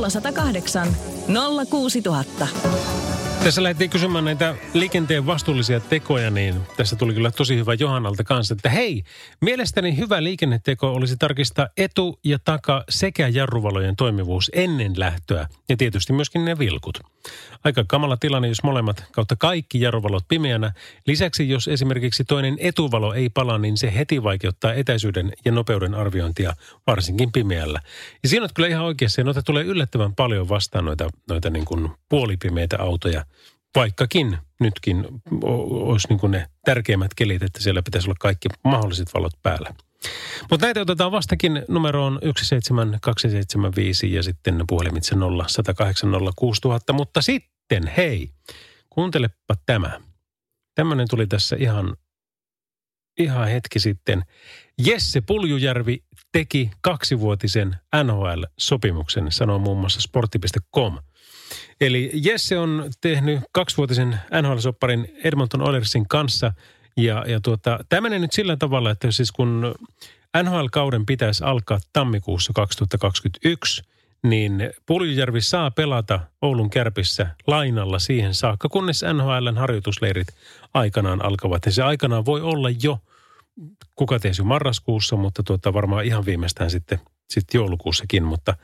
[0.00, 3.15] 0108 06000.
[3.46, 8.54] Tässä lähdettiin kysymään näitä liikenteen vastuullisia tekoja, niin tässä tuli kyllä tosi hyvä Johannalta kanssa,
[8.54, 9.02] että hei,
[9.40, 16.12] mielestäni hyvä liikenneteko olisi tarkistaa etu- ja taka sekä jarruvalojen toimivuus ennen lähtöä ja tietysti
[16.12, 17.00] myöskin ne vilkut.
[17.64, 20.72] Aika kamala tilanne, jos molemmat kautta kaikki jarruvalot pimeänä.
[21.06, 26.52] Lisäksi jos esimerkiksi toinen etuvalo ei pala, niin se heti vaikeuttaa etäisyyden ja nopeuden arviointia,
[26.86, 27.80] varsinkin pimeällä.
[28.22, 31.64] Ja siinä on kyllä ihan oikeassa, ja noita tulee yllättävän paljon vastaan noita, noita niin
[31.64, 33.24] kuin puolipimeitä autoja
[33.74, 35.06] vaikkakin nytkin
[35.70, 39.74] olisi niin ne tärkeimmät kelit, että siellä pitäisi olla kaikki mahdolliset valot päällä.
[40.50, 45.44] Mutta näitä otetaan vastakin numeroon 17275 ja sitten puhelimitse 0
[46.92, 48.30] Mutta sitten, hei,
[48.90, 50.00] kuuntelepa tämä.
[50.74, 51.96] Tämmöinen tuli tässä ihan,
[53.18, 54.22] ihan hetki sitten.
[54.86, 60.98] Jesse Puljujärvi teki kaksivuotisen NHL-sopimuksen, sanoo muun muassa sportti.com.
[61.80, 66.52] Eli Jesse on tehnyt kaksivuotisen NHL-sopparin Edmonton Oilersin kanssa.
[66.96, 69.74] Ja, ja tuota, tämä nyt sillä tavalla, että siis kun
[70.42, 73.82] NHL-kauden pitäisi alkaa tammikuussa 2021,
[74.22, 80.28] niin Puljujärvi saa pelata Oulun kärpissä lainalla siihen saakka, kunnes NHLn harjoitusleirit
[80.74, 81.66] aikanaan alkavat.
[81.66, 82.98] Ja se aikanaan voi olla jo,
[83.94, 88.24] kuka teisi marraskuussa, mutta tuota, varmaan ihan viimeistään sitten, sitten joulukuussakin.
[88.24, 88.54] Mutta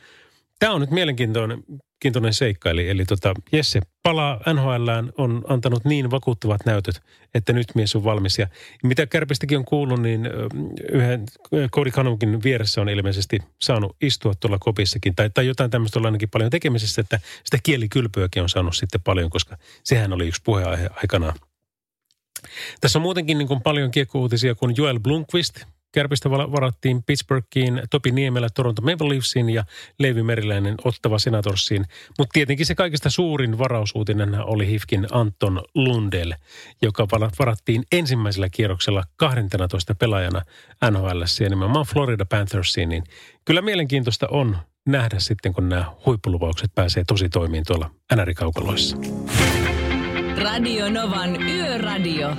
[0.63, 1.65] tämä on nyt mielenkiintoinen
[2.05, 2.71] mielenkiintoinen seikka.
[2.71, 7.01] Eli, eli tota, Jesse palaa NHLään, on antanut niin vakuuttavat näytöt,
[7.35, 8.39] että nyt mies on valmis.
[8.39, 8.47] Ja
[8.83, 10.29] mitä Kärpistäkin on kuullut, niin
[10.93, 11.27] yhden
[11.71, 15.15] Cody Kanunkin vieressä on ilmeisesti saanut istua tuolla kopissakin.
[15.15, 19.31] Tai, tai jotain tämmöistä on ainakin paljon tekemisessä, että sitä kielikylpyäkin on saanut sitten paljon,
[19.31, 21.35] koska sehän oli yksi puheenaihe aikanaan.
[22.81, 28.49] Tässä on muutenkin niin kuin paljon kiekkouutisia, kun Joel Blomqvist, Kärpistä varattiin Pittsburghiin, Topi Niemelä
[28.55, 29.65] Toronto Maple Leafsiin ja
[29.99, 31.85] Leivi Meriläinen Ottava Senatorsiin.
[32.19, 36.33] Mutta tietenkin se kaikista suurin varausuutinen oli Hifkin Anton Lundell,
[36.83, 37.07] joka
[37.39, 40.43] varattiin ensimmäisellä kierroksella 12 pelaajana
[40.91, 42.89] NHL ja nimenomaan Florida Panthersiin.
[42.89, 43.05] Niin
[43.45, 48.97] kyllä mielenkiintoista on nähdä sitten, kun nämä huippuluvaukset pääsee tosi toimiin tuolla NR-kaukaloissa.
[50.43, 52.37] Radio Novan Yöradio.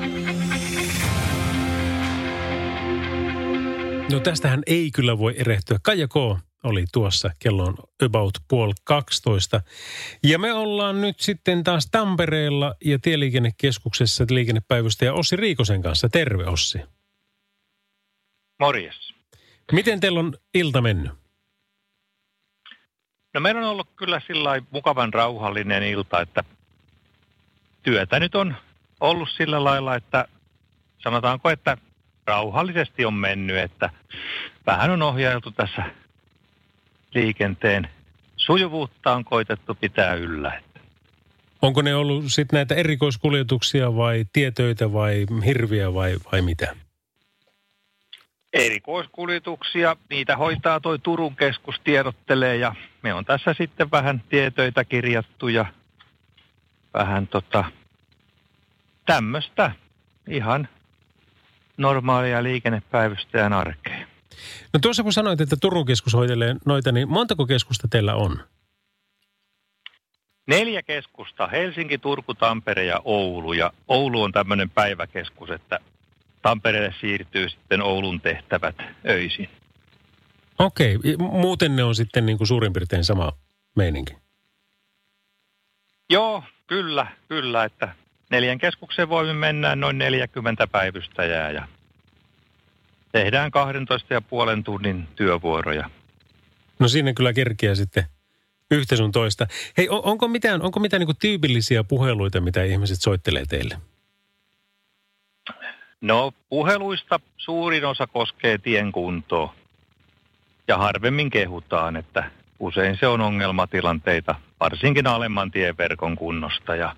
[4.12, 5.78] No tästähän ei kyllä voi erehtyä.
[5.84, 6.16] Kaija K.
[6.64, 9.62] oli tuossa, kello on about puoli 12.
[10.24, 16.10] Ja me ollaan nyt sitten taas Tampereella ja Tieliikennekeskuksessa liikennepäivystäjä Ossi Riikosen kanssa.
[16.10, 16.80] Terve Ossi.
[18.60, 19.14] Morjes.
[19.72, 21.12] Miten teillä on ilta mennyt?
[23.34, 26.44] No meillä on ollut kyllä sillä mukavan rauhallinen ilta, että
[27.84, 28.56] työtä nyt on
[29.00, 30.28] ollut sillä lailla, että
[31.04, 31.78] sanotaanko, että
[32.28, 33.90] rauhallisesti on mennyt, että
[34.66, 35.84] vähän on ohjailtu tässä
[37.14, 37.90] liikenteen
[38.38, 40.62] sujuvuutta on koitettu pitää yllä.
[41.62, 46.76] Onko ne ollut sitten näitä erikoiskuljetuksia vai tietöitä vai hirviä vai, vai mitä?
[48.54, 55.48] Erikoiskuljetuksia, niitä hoitaa toi Turun keskus tiedottelee ja me on tässä sitten vähän tietöitä kirjattu
[55.48, 55.66] ja
[56.94, 57.66] vähän tota
[59.06, 59.72] tämmöistä
[60.28, 60.68] ihan
[61.78, 64.08] normaalia liikennepäivystäjän arkea.
[64.74, 68.40] No tuossa kun sanoit, että Turun keskus hoitelee noita, niin montako keskusta teillä on?
[70.48, 73.54] Neljä keskusta, Helsinki, Turku, Tampere ja Oulu.
[73.54, 75.80] Ja Oulu on tämmöinen päiväkeskus, että
[76.42, 78.76] Tampereelle siirtyy sitten Oulun tehtävät
[79.10, 79.50] öisin.
[80.60, 83.32] Okei, muuten ne on sitten niin kuin suurin piirtein sama
[83.76, 84.14] meininki.
[86.10, 87.96] Joo, kyllä, kyllä, että
[88.34, 91.68] neljän keskuksen voimin mennään noin 40 päivystäjää ja
[93.12, 95.90] tehdään 12 ja puolen tunnin työvuoroja.
[96.80, 98.04] No siinä kyllä kerkeä sitten
[98.72, 99.48] yhtä sun toista.
[99.78, 103.78] Hei, on, onko mitään, onko mitään niin tyypillisiä puheluita, mitä ihmiset soittelee teille?
[106.02, 109.54] No puheluista suurin osa koskee tien kuntoa.
[110.68, 116.76] Ja harvemmin kehutaan, että usein se on ongelmatilanteita, varsinkin alemman tieverkon kunnosta.
[116.76, 116.96] Ja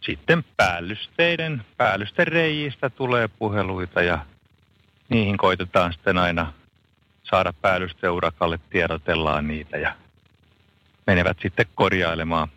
[0.00, 4.26] sitten päällysteiden, päällysten reijistä tulee puheluita ja
[5.08, 6.52] niihin koitetaan sitten aina
[7.22, 9.96] saada päällysteurakalle, tiedotellaan niitä ja
[11.06, 12.48] menevät sitten korjailemaan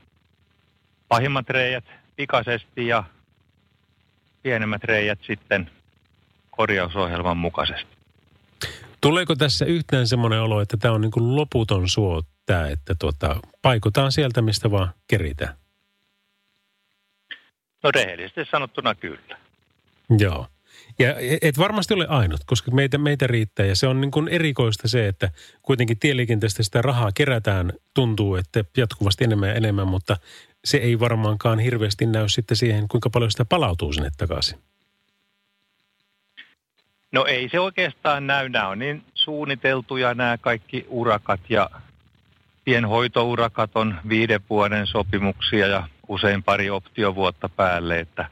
[1.07, 3.03] pahimmat reijät pikaisesti ja
[4.43, 5.69] pienemmät reijät sitten
[6.51, 7.93] korjausohjelman mukaisesti.
[9.01, 13.35] Tuleeko tässä yhtään semmoinen olo, että tämä on niin kuin loputon suo tämä, että tuota,
[13.61, 15.62] paikutaan sieltä, mistä vaan keritään?
[17.83, 19.37] No rehellisesti sanottuna kyllä.
[20.17, 20.47] Joo.
[20.99, 23.65] Ja et varmasti ole ainut, koska meitä, meitä riittää.
[23.65, 25.29] Ja se on niin kuin erikoista se, että
[25.61, 30.17] kuitenkin tieliikenteestä sitä rahaa kerätään, tuntuu, että jatkuvasti enemmän ja enemmän, mutta
[30.65, 34.59] se ei varmaankaan hirveästi näy sitten siihen, kuinka paljon sitä palautuu sinne takaisin.
[37.11, 38.49] No ei se oikeastaan näy.
[38.49, 41.69] Nämä on niin suunniteltuja nämä kaikki urakat ja
[42.63, 48.29] pienhoitourakat on viiden vuoden sopimuksia ja usein pari optiovuotta päälle, että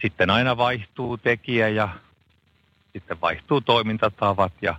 [0.00, 1.88] sitten aina vaihtuu tekijä ja
[2.92, 4.74] sitten vaihtuu toimintatavat ja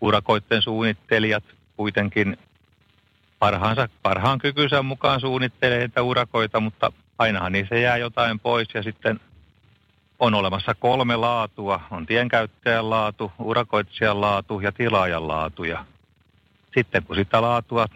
[0.00, 1.44] urakoiden suunnittelijat
[1.76, 2.38] kuitenkin
[3.38, 9.20] parhaansa, parhaan kykynsä mukaan suunnittelee niitä urakoita, mutta ainahan niissä jää jotain pois ja sitten
[10.18, 11.80] on olemassa kolme laatua.
[11.90, 15.64] On tienkäyttäjän laatu, urakoitsijan laatu ja tilaajan laatu.
[15.64, 15.84] Ja
[16.74, 17.86] sitten kun sitä laatua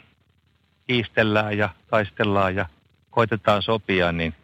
[0.87, 2.67] kiistellään ja taistellaan ja
[3.11, 4.35] koitetaan sopia, niin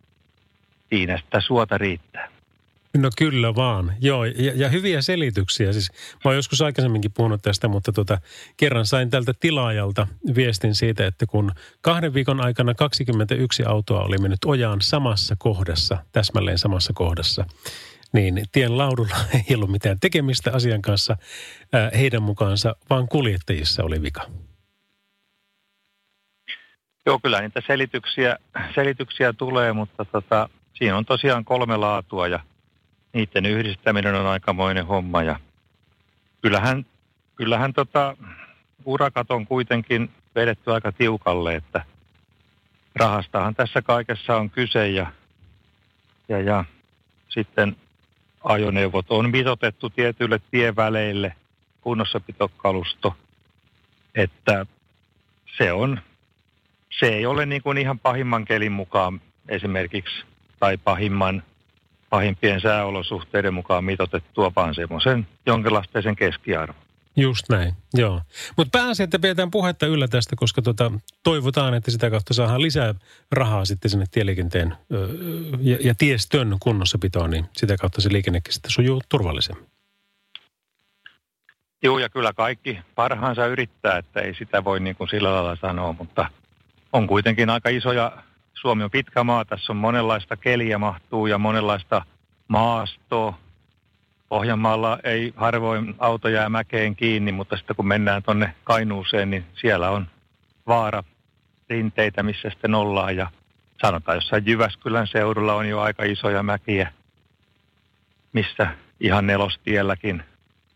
[0.89, 2.29] siinä sitä suota riittää.
[2.97, 4.25] No kyllä vaan, joo.
[4.25, 5.73] Ja, ja hyviä selityksiä.
[5.73, 5.91] Siis
[6.25, 8.19] mä oon joskus aikaisemminkin puhunut tästä, mutta tota,
[8.57, 14.45] kerran sain tältä tilaajalta viestin siitä, että kun kahden viikon aikana 21 autoa oli mennyt
[14.45, 17.45] ojaan samassa kohdassa, täsmälleen samassa kohdassa,
[18.13, 19.17] niin tien laudulla
[19.49, 21.17] ei ollut mitään tekemistä asian kanssa
[21.73, 24.27] ää, heidän mukaansa, vaan kuljettajissa oli vika.
[27.07, 28.37] Joo, kyllä niitä selityksiä,
[28.75, 32.41] selityksiä tulee, mutta tota, siinä on tosiaan kolme laatua ja
[33.13, 35.23] niiden yhdistäminen on aikamoinen homma.
[35.23, 35.41] Ja
[36.43, 36.87] kyllähän,
[37.37, 38.17] kyllähän tota,
[38.85, 41.85] urakat on kuitenkin vedetty aika tiukalle, että
[42.95, 45.07] rahastahan tässä kaikessa on kyse ja,
[46.29, 46.65] ja, ja
[47.29, 47.77] sitten
[48.45, 51.37] ajoneuvot on mitotettu tietyille tieväleille,
[51.81, 53.17] kunnossapitokalusto,
[54.15, 54.67] että
[55.59, 56.01] se on,
[56.91, 60.25] se ei ole niin kuin ihan pahimman kelin mukaan esimerkiksi
[60.61, 61.43] tai pahimman,
[62.11, 66.79] pahimpien sääolosuhteiden mukaan mitotettua, vaan semmoisen jonkinlaisten keskiarvo.
[67.17, 68.21] Just näin, joo.
[68.57, 72.95] Mutta pääasia, että pidetään puhetta yllä tästä, koska tota, toivotaan, että sitä kautta saadaan lisää
[73.33, 75.09] rahaa sitten sinne tieliikenteen ö,
[75.61, 79.67] ja, ja tiestön kunnossapitoon, niin sitä kautta se liikennekin sitten sujuu turvallisemmin.
[81.83, 85.93] Joo, ja kyllä kaikki parhaansa yrittää, että ei sitä voi niin kuin sillä lailla sanoa,
[85.93, 86.31] mutta
[86.97, 88.13] on kuitenkin aika isoja,
[88.55, 92.03] Suomi on pitkä maa, tässä on monenlaista keliä mahtuu ja monenlaista
[92.49, 93.39] maastoa,
[94.29, 99.91] Pohjanmaalla ei harvoin auto jää mäkeen kiinni, mutta sitten kun mennään tuonne Kainuuseen, niin siellä
[99.91, 100.07] on
[100.67, 101.05] vaara
[101.71, 103.17] rinteitä, missä sitten ollaan.
[103.17, 103.31] Ja
[103.83, 106.93] sanotaan, jossain Jyväskylän seudulla on jo aika isoja mäkiä,
[108.33, 108.69] missä
[109.01, 110.23] ihan nelostielläkin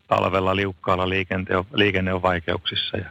[0.07, 2.97] talvella liukkaalla liikenne on, liikenne on vaikeuksissa.
[2.97, 3.09] Ja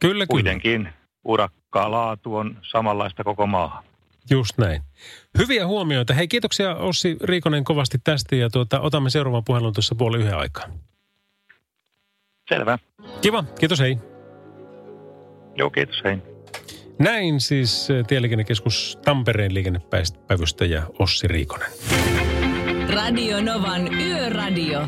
[0.00, 1.05] kyllä, kuitenkin kyllä.
[1.26, 3.84] Urakkaa laatu on samanlaista koko maahan.
[4.30, 4.82] Just näin.
[5.38, 6.14] Hyviä huomioita.
[6.14, 10.64] Hei, kiitoksia Ossi Riikonen kovasti tästä ja tuota, otamme seuraavan puhelun tuossa puoli yhden aikaa.
[12.48, 12.78] Selvä.
[13.20, 13.98] Kiva, kiitos hei.
[15.56, 16.18] Joo, kiitos hei.
[16.98, 21.68] Näin siis eh, Tieliikennekeskus Tampereen liikennepäivystäjä Ossi Riikonen.
[22.94, 24.80] Radio Novan Yöradio.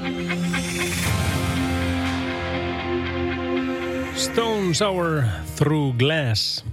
[4.19, 5.23] Stone Sour
[5.57, 6.65] Through Glass.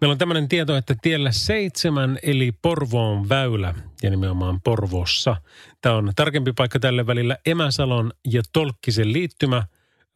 [0.00, 5.36] Meillä on tämmöinen tieto, että tiellä seitsemän eli Porvoon väylä ja nimenomaan Porvossa.
[5.80, 9.66] Tämä on tarkempi paikka tälle välillä Emäsalon ja Tolkkisen liittymä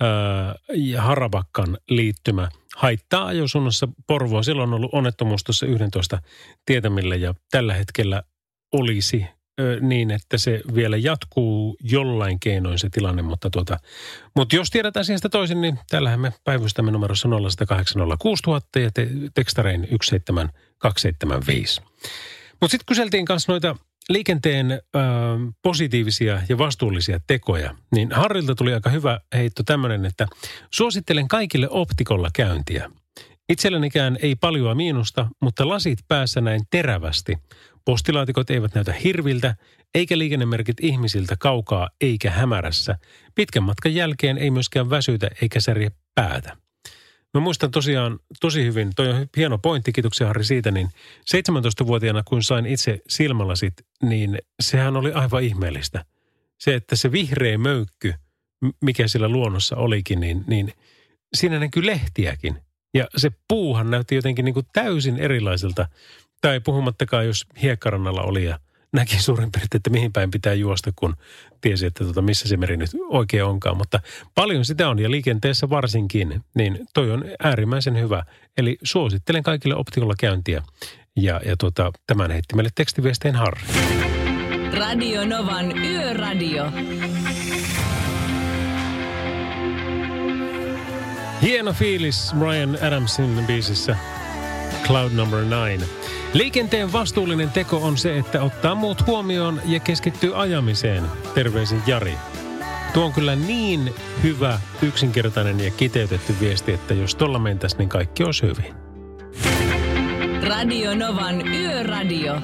[0.00, 2.48] ää, ja Harabakkan liittymä.
[2.76, 4.42] Haittaa ajosuunnassa Porvoa.
[4.42, 6.22] Silloin on ollut onnettomuus tuossa 11
[6.66, 8.22] tietämillä ja tällä hetkellä
[8.72, 9.26] olisi
[9.80, 13.76] niin, että se vielä jatkuu jollain keinoin se tilanne, mutta, tuota,
[14.36, 17.32] mutta jos tiedät asiasta toisin, niin täällähän me päivystämme numerossa 0806000
[18.80, 21.82] ja te, tekstarein 17275.
[22.60, 23.76] Mutta sitten kyseltiin kanssa noita
[24.08, 24.78] liikenteen ö,
[25.62, 30.26] positiivisia ja vastuullisia tekoja, niin Harrilta tuli aika hyvä heitto tämmöinen, että
[30.70, 32.90] suosittelen kaikille optikolla käyntiä.
[33.48, 37.38] Itsellänikään ei paljoa miinusta, mutta lasit päässä näin terävästi
[37.84, 39.56] Postilaatikot eivät näytä hirviltä,
[39.94, 42.98] eikä liikennemerkit ihmisiltä kaukaa eikä hämärässä.
[43.34, 46.56] Pitkän matkan jälkeen ei myöskään väsytä eikä särje päätä.
[47.34, 50.88] Mä muistan tosiaan tosi hyvin, toi on hieno pointti, kiitoksia Harri siitä, niin
[51.36, 56.04] 17-vuotiaana kun sain itse silmälasit, niin sehän oli aivan ihmeellistä.
[56.58, 58.14] Se, että se vihreä möykky,
[58.80, 60.72] mikä sillä luonnossa olikin, niin, niin
[61.36, 62.56] siinä näkyy lehtiäkin.
[62.94, 65.88] Ja se puuhan näytti jotenkin niin kuin täysin erilaiselta
[66.44, 68.58] tai puhumattakaan, jos hiekkarannalla oli ja
[68.92, 71.16] näki suurin piirtein, että mihin päin pitää juosta, kun
[71.60, 73.76] tiesi, että tota, missä se meri nyt oikein onkaan.
[73.76, 74.00] Mutta
[74.34, 78.24] paljon sitä on ja liikenteessä varsinkin, niin toi on äärimmäisen hyvä.
[78.58, 80.62] Eli suosittelen kaikille optikolla käyntiä
[81.16, 83.62] ja, ja tota, tämän heitti meille tekstiviesteen Harri.
[84.78, 86.72] Radio Novan Yöradio.
[91.42, 93.96] Hieno fiilis Brian Adamsin biisissä
[94.86, 95.88] Cloud Number 9.
[96.32, 101.04] Liikenteen vastuullinen teko on se, että ottaa muut huomioon ja keskittyy ajamiseen.
[101.34, 102.14] Terveisin Jari.
[102.92, 108.24] Tuo on kyllä niin hyvä, yksinkertainen ja kiteytetty viesti, että jos tuolla mentäisiin, niin kaikki
[108.24, 108.74] olisi hyvin.
[110.48, 112.34] Radio Novan Yöradio.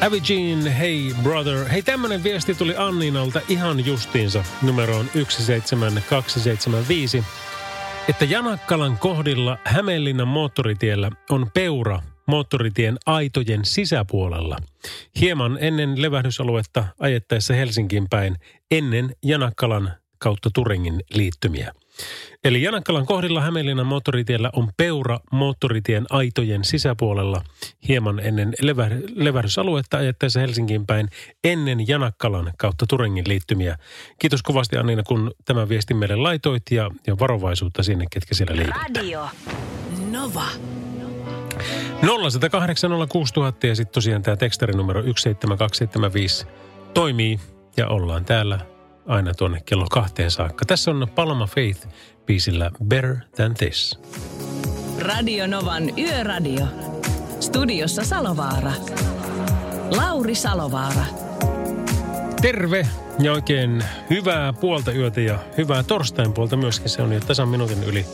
[0.00, 1.68] Avi Jean, hei brother.
[1.68, 7.24] Hei, tämmönen viesti tuli Anninalta ihan justiinsa numeroon 17275,
[8.08, 14.56] että Janakkalan kohdilla Hämeenlinnan moottoritiellä on peura moottoritien aitojen sisäpuolella.
[15.20, 18.36] Hieman ennen levähdysaluetta ajettaessa Helsinkiin päin
[18.70, 21.72] ennen Janakkalan kautta Turingin liittymiä.
[22.44, 27.42] Eli Janakkalan kohdilla Hämeenlinnan moottoritiellä on peura moottoritien aitojen sisäpuolella
[27.88, 31.08] hieman ennen levä, levähdysaluetta ajettaessa Helsinkiin päin
[31.44, 33.78] ennen Janakkalan kautta Turingin liittymiä.
[34.18, 38.80] Kiitos kovasti Anniina, kun tämä viesti meille laitoit ja, ja varovaisuutta sinne, ketkä siellä liikutte.
[39.00, 39.28] Radio
[40.10, 40.46] Nova.
[42.02, 46.46] 0108 06000 ja sitten tosiaan tämä tekstarinumero 17275
[46.94, 47.40] toimii
[47.76, 48.69] ja ollaan täällä
[49.10, 50.64] aina tuonne kello kahteen saakka.
[50.64, 51.88] Tässä on Palma Faith
[52.26, 53.98] biisillä Better Than This.
[54.98, 56.66] Radio Novan Yöradio.
[57.40, 58.72] Studiossa Salovaara.
[59.96, 61.04] Lauri Salovaara.
[62.42, 62.86] Terve
[63.18, 66.88] ja oikein hyvää puolta yötä ja hyvää torstain puolta myöskin.
[66.88, 68.06] Se on jo tasan minuutin yli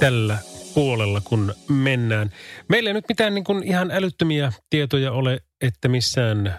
[0.00, 0.38] tällä
[0.74, 2.30] puolella, kun mennään.
[2.68, 6.58] Meillä ei nyt mitään niin kuin ihan älyttömiä tietoja ole, että missään ö,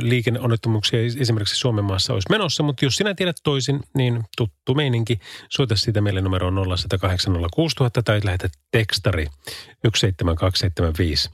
[0.00, 5.18] liikenneonnettomuuksia esimerkiksi Suomen maassa olisi menossa, mutta jos sinä tiedät toisin, niin tuttu meininki.
[5.48, 9.26] Soita siitä meille numeroon 0806000 tai lähetä tekstari
[9.94, 11.30] 17275.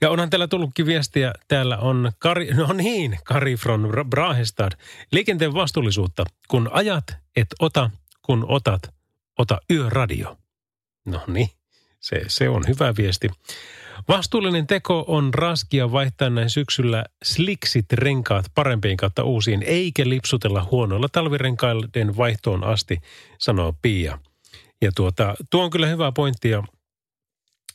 [0.00, 1.32] Ja onhan täällä tullutkin viestiä.
[1.48, 4.72] Täällä on Kari, no niin, Kari from Brahestad.
[5.12, 6.24] Liikenteen vastuullisuutta.
[6.48, 7.04] Kun ajat,
[7.36, 7.90] et ota,
[8.22, 8.82] kun otat,
[9.38, 10.36] ota yöradio.
[11.04, 11.48] No niin,
[12.00, 13.30] se, se on hyvä viesti.
[14.08, 21.08] Vastuullinen teko on raskia vaihtaa näin syksyllä sliksit renkaat parempiin kautta uusiin, eikä lipsutella huonoilla
[21.12, 22.98] talvirenkaiden vaihtoon asti,
[23.38, 24.18] sanoo Pia.
[24.82, 26.62] Ja tuota, tuo on kyllä hyvä pointti ja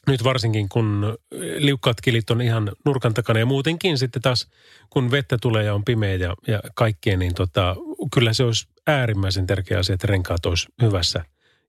[0.08, 1.18] nyt varsinkin kun
[1.58, 4.48] liukkaat kilit on ihan nurkan takana ja muutenkin sitten taas
[4.90, 7.76] kun vettä tulee ja on pimeä ja, ja kaikkea, niin tota,
[8.14, 11.26] kyllä se olisi äärimmäisen tärkeä asia, että renkaat olisi hyvässä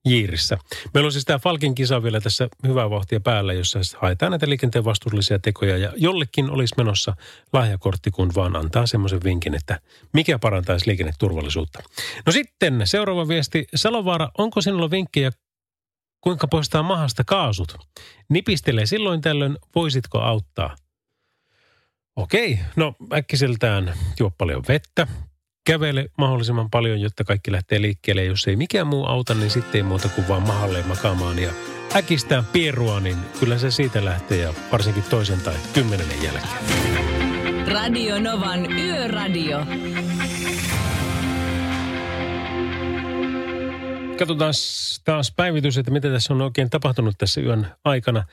[0.09, 0.59] Jiirissä.
[0.95, 4.85] Meillä on siis tämä Falkin kisa vielä tässä hyvää vauhtia päällä, jossa haetaan näitä liikenteen
[4.85, 5.79] vastuullisia tekoja.
[5.79, 7.17] Ja jollekin olisi menossa
[7.53, 9.81] lahjakortti, kun vaan antaa semmoisen vinkin, että
[10.13, 11.83] mikä parantaisi liikenneturvallisuutta.
[12.27, 13.67] No sitten seuraava viesti.
[13.75, 15.31] Salovaara, onko sinulla vinkkejä,
[16.21, 17.75] kuinka poistaa mahasta kaasut?
[18.29, 20.77] Nipistelee silloin tällöin, voisitko auttaa?
[22.17, 25.07] Okei, no äkkiseltään juo paljon vettä,
[25.65, 28.25] kävele mahdollisimman paljon, jotta kaikki lähtee liikkeelle.
[28.25, 31.53] Jos ei mikään muu auta, niin sitten ei muuta kuin vaan mahalle makaamaan ja
[31.97, 37.69] äkistään pierua, niin kyllä se siitä lähtee ja varsinkin toisen tai kymmenennen jälkeen.
[37.69, 39.59] Radio Novan Yöradio.
[44.19, 44.55] Katsotaan
[45.05, 48.25] taas päivitys, että mitä tässä on oikein tapahtunut tässä yön aikana.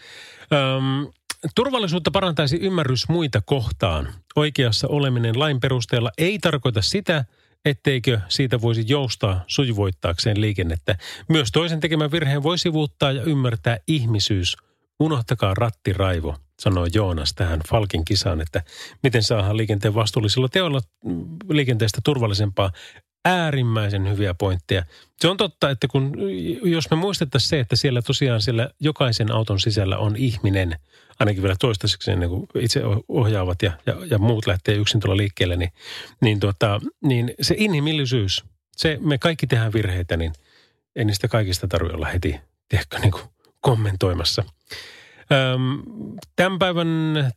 [0.54, 1.12] Öm,
[1.56, 4.14] Turvallisuutta parantaisi ymmärrys muita kohtaan.
[4.36, 7.26] Oikeassa oleminen lain perusteella ei tarkoita sitä,
[7.66, 10.98] etteikö siitä voisi joustaa sujuvoittaakseen liikennettä.
[11.30, 14.58] Myös toisen tekemän virheen voi sivuuttaa ja ymmärtää ihmisyys.
[15.00, 18.64] Unohtakaa rattiraivo, sanoo Joonas tähän Falkin kisaan, että
[19.04, 20.82] miten saadaan liikenteen vastuullisilla teoilla
[21.50, 22.72] liikenteestä turvallisempaa
[23.30, 24.86] äärimmäisen hyviä pointteja.
[25.20, 26.14] Se on totta, että kun,
[26.64, 30.76] jos me muistettaisiin se, että siellä tosiaan siellä jokaisen auton sisällä on ihminen,
[31.20, 35.56] ainakin vielä toistaiseksi ennen kuin itse ohjaavat ja, ja, ja muut lähtee yksin tuolla liikkeelle,
[35.56, 35.72] niin,
[36.22, 38.44] niin, tuota, niin se inhimillisyys,
[38.78, 40.34] se me kaikki tehdään virheitä, niin
[40.96, 43.24] ei niistä kaikista tarvitse olla heti, tiedätkö, niin kuin
[43.62, 44.44] kommentoimassa.
[45.32, 45.84] Öm,
[46.36, 46.88] tämän päivän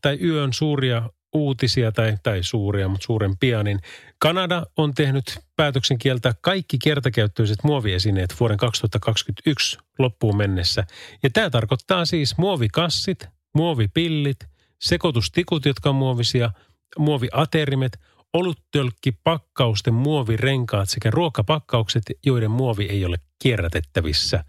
[0.02, 3.80] tai yön suuria uutisia tai, tai suuria, mutta suurempia, niin
[4.18, 10.84] Kanada on tehnyt päätöksen kieltää kaikki kertakäyttöiset muoviesineet vuoden 2021 loppuun mennessä.
[11.22, 14.38] Ja tämä tarkoittaa siis muovikassit, muovipillit,
[14.80, 16.50] sekoitustikut, jotka on muovisia,
[16.98, 18.00] muoviaterimet,
[18.32, 24.44] oluttölkki, pakkausten muovirenkaat sekä ruokapakkaukset, joiden muovi ei ole kierrätettävissä.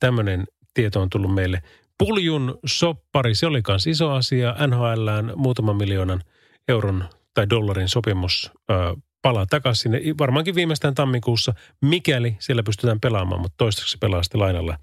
[0.00, 1.62] Tämmöinen tieto on tullut meille.
[2.00, 4.56] Puljun soppari, se oli myös iso asia.
[4.66, 6.22] NHLään muutaman miljoonan
[6.68, 8.74] euron tai dollarin sopimus ö,
[9.22, 14.78] palaa takaisin sinne varmaankin viimeistään tammikuussa, mikäli siellä pystytään pelaamaan, mutta toistaiseksi pelaa sitten lainalla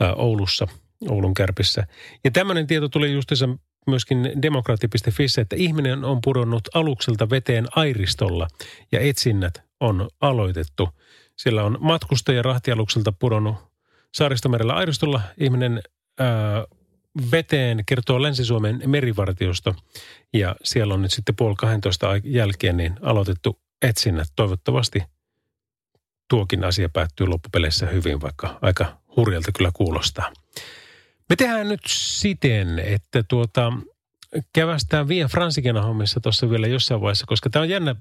[0.00, 0.66] ö, Oulussa,
[1.08, 1.86] Oulun kärpissä.
[2.24, 3.48] Ja tämmöinen tieto tuli justiinsa
[3.86, 8.48] myöskin demokraatti.fissä, että ihminen on pudonnut alukselta veteen Airistolla
[8.92, 10.88] ja etsinnät on aloitettu.
[11.36, 13.56] Siellä on matkustaja rahtialukselta pudonnut
[14.14, 15.20] saaristomerellä Airistolla.
[15.38, 15.82] Ihminen
[17.30, 19.74] veteen kertoo Länsi-Suomen merivartiosto
[20.32, 24.28] ja siellä on nyt sitten puoli 12 jälkeen niin aloitettu etsinnät.
[24.36, 25.02] Toivottavasti
[26.28, 30.32] tuokin asia päättyy loppupeleissä hyvin, vaikka aika hurjalta kyllä kuulostaa.
[31.28, 33.72] Me tehdään nyt siten, että tuota,
[34.52, 37.96] kävästään Via Fransikena hommissa tuossa vielä jossain vaiheessa, koska tämä on jännä,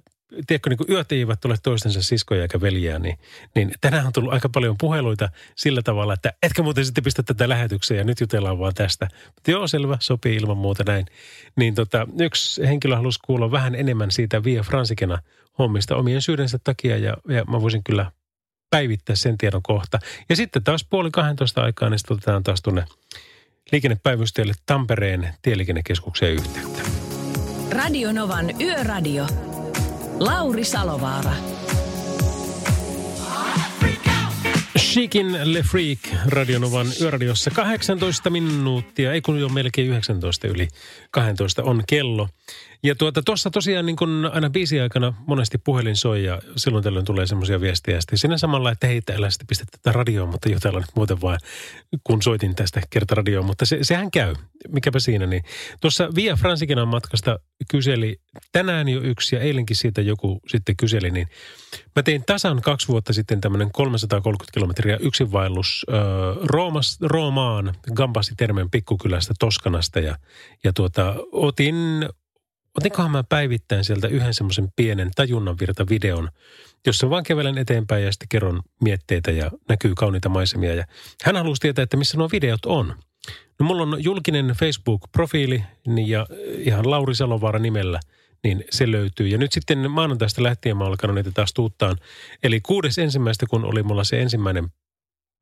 [0.47, 3.17] tiedätkö, niin yöt eivät ole toistensa siskoja eikä veljiä, niin,
[3.55, 7.49] niin tänään on tullut aika paljon puheluita sillä tavalla, että etkä muuten sitten pistä tätä
[7.49, 9.07] lähetykseen ja nyt jutellaan vaan tästä.
[9.35, 11.05] Mutta joo, selvä, sopii ilman muuta näin.
[11.55, 15.19] Niin tota, yksi henkilö halusi kuulla vähän enemmän siitä Via Fransikena
[15.59, 18.11] hommista omien syydensä takia ja, ja mä voisin kyllä
[18.69, 19.99] päivittää sen tiedon kohta.
[20.29, 22.85] Ja sitten taas puoli 12 aikaa, niin sitten otetaan taas tuonne
[23.71, 26.81] liikennepäivystäjälle Tampereen tieliikennekeskukseen yhteyttä.
[27.71, 29.48] Radio Novan Yöradio.
[30.19, 31.31] Lauri Salovaara.
[34.77, 40.67] Chikin Le Freak Radionovan yöradiossa 18 minuuttia, ei kun jo melkein 19 yli
[41.11, 42.29] 12 on kello.
[42.83, 43.21] Ja tuota,
[43.51, 47.99] tosiaan niin kun aina biisi aikana monesti puhelin soi ja silloin tällöin tulee semmoisia viestejä.
[48.11, 51.39] Ja siinä samalla, että hei, älä sitten pistä tätä radioon, mutta jutellaan nyt muuten vaan,
[52.03, 53.45] kun soitin tästä kerta radioon.
[53.45, 54.33] Mutta se, sehän käy,
[54.67, 55.25] mikäpä siinä.
[55.25, 55.43] Niin.
[55.81, 57.39] Tuossa Via Fransikenan matkasta
[57.71, 58.17] kyseli
[58.51, 61.27] tänään jo yksi ja eilenkin siitä joku sitten kyseli, niin
[61.95, 65.97] mä tein tasan kaksi vuotta sitten tämmöinen 330 kilometriä yksinvaellus äh,
[66.43, 70.15] Roomas, Roomaan, Gambasi Termen pikkukylästä Toskanasta ja,
[70.63, 71.75] ja tuota, otin
[72.77, 76.29] otinkohan mä päivittäin sieltä yhden semmoisen pienen tajunnanvirta videon,
[76.85, 80.73] jossa vaan kävelen eteenpäin ja sitten kerron mietteitä ja näkyy kauniita maisemia.
[80.73, 80.85] Ja
[81.23, 82.95] hän halusi tietää, että missä nuo videot on.
[83.59, 86.25] No mulla on julkinen Facebook-profiili niin ja
[86.57, 87.99] ihan Lauri Salovaara nimellä,
[88.43, 89.27] niin se löytyy.
[89.27, 91.97] Ja nyt sitten maanantaista lähtien mä alkanut niitä taas tuuttaan.
[92.43, 94.67] Eli kuudes ensimmäistä, kun oli mulla se ensimmäinen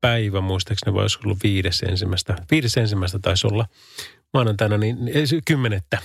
[0.00, 2.36] päivä, muistaakseni vai olisiko ollut viides ensimmäistä.
[2.50, 3.66] Viides ensimmäistä taisi olla
[4.34, 4.98] maanantaina, niin
[5.44, 5.98] kymmenettä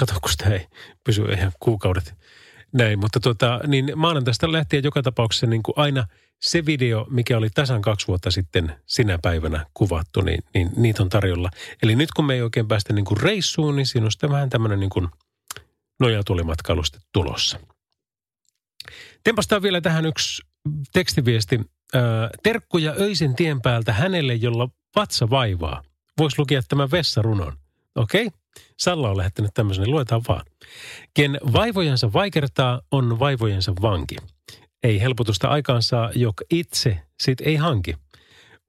[0.00, 0.66] Kato, kun sitä ei
[1.04, 2.14] pysy ihan kuukaudet
[2.72, 2.98] näin.
[2.98, 6.06] Mutta tota, niin maanantaista lähtien joka tapauksessa niin kuin aina
[6.42, 11.08] se video, mikä oli tasan kaksi vuotta sitten sinä päivänä kuvattu, niin, niin niitä on
[11.08, 11.50] tarjolla.
[11.82, 14.50] Eli nyt kun me ei oikein päästä niin kuin reissuun, niin siinä on sitten vähän
[14.50, 15.08] tämmöinen niin kuin
[16.00, 17.60] nojatulimatkailusta tulossa.
[19.24, 20.42] Tempastaa vielä tähän yksi
[20.92, 21.60] tekstiviesti.
[22.42, 25.82] Terkkuja öisen tien päältä hänelle, jolla vatsa vaivaa.
[26.18, 27.56] Voisi lukea tämän vessarunon.
[27.94, 28.26] Okei?
[28.26, 28.39] Okay?
[28.78, 30.46] Salla on lähettänyt tämmöisen, niin luetaan vaan.
[31.14, 34.16] Ken vaivojansa vaikertaa, on vaivojensa vanki.
[34.82, 37.94] Ei helpotusta aikaan saa, joka itse sit ei hanki.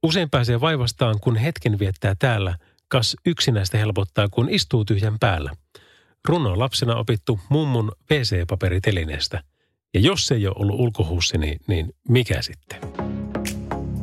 [0.02, 2.56] Usein pääsee vaivastaan, kun hetken viettää täällä,
[2.88, 5.52] kas yksinäistä helpottaa, kun istuu tyhjän päällä.
[6.28, 9.42] Runo lapsena opittu mummun WC-paperitelineestä.
[9.94, 12.80] Ja jos ei ole ollut ulkohuussi, niin, niin mikä sitten?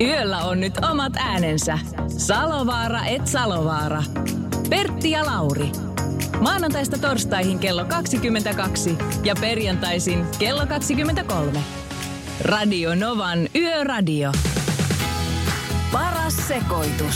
[0.02, 1.80] Yöllä on nyt omat äänensä.
[2.18, 4.04] Salovaara et Salovaara.
[4.70, 5.72] Pertti ja Lauri.
[6.40, 11.60] Maanantaista torstaihin kello 22 ja perjantaisin kello 23.
[12.42, 14.32] Radio Novan Yöradio.
[15.92, 17.16] Paras sekoitus.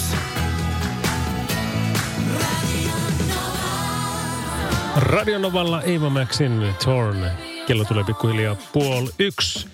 [4.96, 7.26] Radionovalla Eeva Maxin Torn.
[7.68, 9.68] Kello tulee pikkuhiljaa puoli yksi.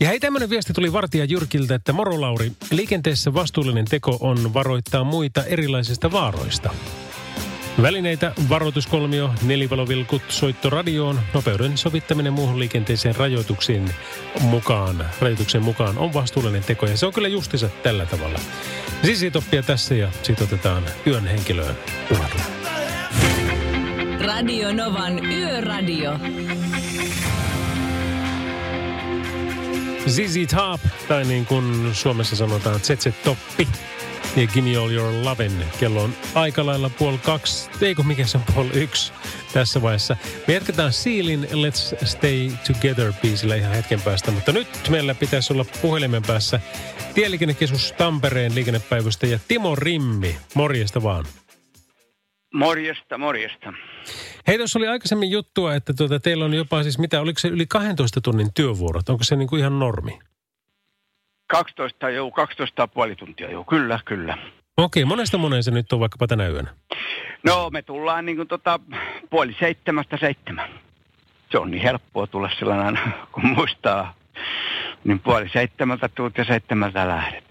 [0.00, 5.04] Ja hei, tämmöinen viesti tuli Vartija Jyrkiltä, että moro Lauri, liikenteessä vastuullinen teko on varoittaa
[5.04, 6.70] muita erilaisista vaaroista.
[7.82, 13.90] Välineitä, varoituskolmio, nelivalovilkut, soitto radioon, nopeuden sovittaminen muuhun liikenteeseen rajoituksiin
[14.40, 18.38] mukaan, rajoituksen mukaan on vastuullinen teko ja se on kyllä justiinsa tällä tavalla.
[19.02, 21.76] Sisi Toppia tässä ja sitten otetaan yön henkilöön.
[24.20, 26.18] Radio Novan Yöradio.
[30.08, 33.68] Zizi Top, tai niin kuin Suomessa sanotaan, ZZ Toppi
[34.36, 35.52] ja Gimme All Your Lovin.
[35.80, 39.12] Kello on aika lailla puoli kaksi, eikö mikä se on puoli yksi
[39.52, 40.16] tässä vaiheessa.
[40.48, 45.64] Me jatketaan Sealin Let's Stay Together biisillä ihan hetken päästä, mutta nyt meillä pitäisi olla
[45.82, 46.60] puhelimen päässä
[47.14, 50.36] Tieliikennekeskus Tampereen liikennepäivystä ja Timo Rimmi.
[50.54, 51.24] Morjesta vaan.
[52.54, 53.72] Morjesta, morjesta.
[54.46, 57.66] Hei, tuossa oli aikaisemmin juttua, että tuota, teillä on jopa siis mitä, oliko se yli
[57.66, 59.08] 12 tunnin työvuorot?
[59.08, 60.18] Onko se niin kuin ihan normi?
[61.54, 64.38] 12, joo, 12 puoli tuntia, joo, kyllä, kyllä.
[64.76, 66.74] Okei, monesta moneen se nyt on vaikkapa tänä yönä?
[67.42, 68.80] No, me tullaan niin kuin tota,
[69.30, 70.70] puoli seitsemästä seitsemän.
[71.50, 72.98] Se on niin helppoa tulla sellainen,
[73.32, 74.14] kun muistaa,
[75.04, 77.43] niin puoli seitsemältä tuut ja seitsemältä lähdet.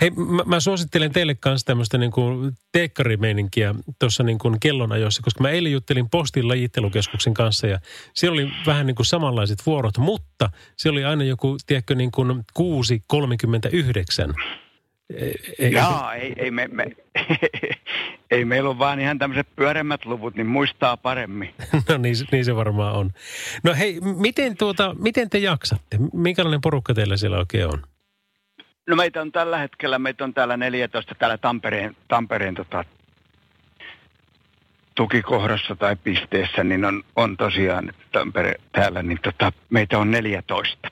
[0.00, 5.42] Hei, mä, mä suosittelen teille kanssa tämmöistä niin kuin teekkarimeininkiä tuossa niin kuin kellonajoissa, koska
[5.42, 7.78] mä eilen juttelin Postin lajittelukeskuksen kanssa ja
[8.14, 12.44] siellä oli vähän niin kuin samanlaiset vuorot, mutta se oli aina joku, tiedätkö, niin kuin
[12.58, 14.34] 6.39.
[15.58, 16.86] Ei, Jaa, ei, ei, me, me,
[18.30, 21.54] ei meillä ole vaan ihan tämmöiset pyöremmät luvut, niin muistaa paremmin.
[21.88, 23.10] no niin, niin se varmaan on.
[23.62, 25.98] No hei, miten, tuota, miten te jaksatte?
[26.12, 27.82] Minkälainen porukka teillä siellä oikein on?
[28.86, 32.84] No meitä on tällä hetkellä, meitä on täällä 14 täällä Tampereen, Tampereen tota,
[34.94, 40.88] tukikohdassa tai pisteessä, niin on, on tosiaan Tampere täällä, niin tota, meitä on 14.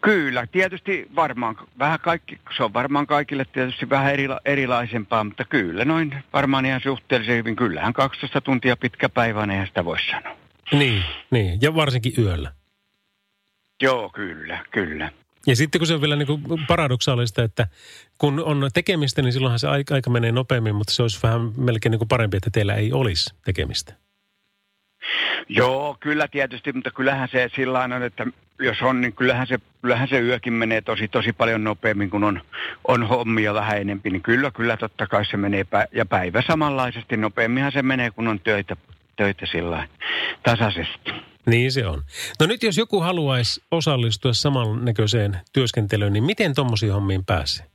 [0.00, 5.84] Kyllä, tietysti varmaan vähän kaikki, se on varmaan kaikille tietysti vähän erila, erilaisempaa, mutta kyllä
[5.84, 7.56] noin varmaan ihan suhteellisen hyvin.
[7.56, 10.36] Kyllähän 12 tuntia pitkä päivä, eihän sitä voi sanoa.
[10.72, 12.52] Niin, niin, ja varsinkin yöllä.
[13.82, 15.10] Joo, kyllä, kyllä.
[15.46, 17.66] Ja sitten kun se on vielä niin kuin paradoksaalista, että
[18.18, 21.90] kun on tekemistä, niin silloinhan se aika, aika menee nopeammin, mutta se olisi vähän melkein
[21.90, 23.94] niin kuin parempi, että teillä ei olisi tekemistä.
[25.48, 28.26] Joo, kyllä tietysti, mutta kyllähän se sillä on, että
[28.60, 32.40] jos on, niin kyllähän se, kyllähän se yökin menee tosi, tosi paljon nopeammin, kun on,
[32.88, 34.10] on hommia vähän enempi.
[34.10, 38.28] Niin kyllä, kyllä totta kai se menee, pä- ja päivä samanlaisesti nopeamminhan se menee, kun
[38.28, 38.76] on töitä,
[39.16, 39.88] töitä sillä
[40.42, 41.10] tasaisesti.
[41.46, 42.02] Niin se on.
[42.40, 47.66] No nyt jos joku haluaisi osallistua samannäköiseen työskentelyyn, niin miten tuommoisiin hommiin pääsee?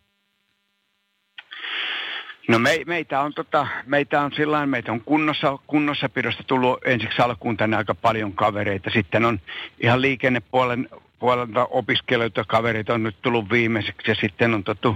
[2.47, 7.57] No me, meitä on, tota, meitä on sillä meitä on kunnossa, kunnossapidosta tullut ensiksi alkuun
[7.57, 8.89] tänne aika paljon kavereita.
[8.93, 9.39] Sitten on
[9.79, 14.95] ihan liikennepuolen puolelta opiskelijoita kavereita on nyt tullut viimeiseksi ja sitten on totu,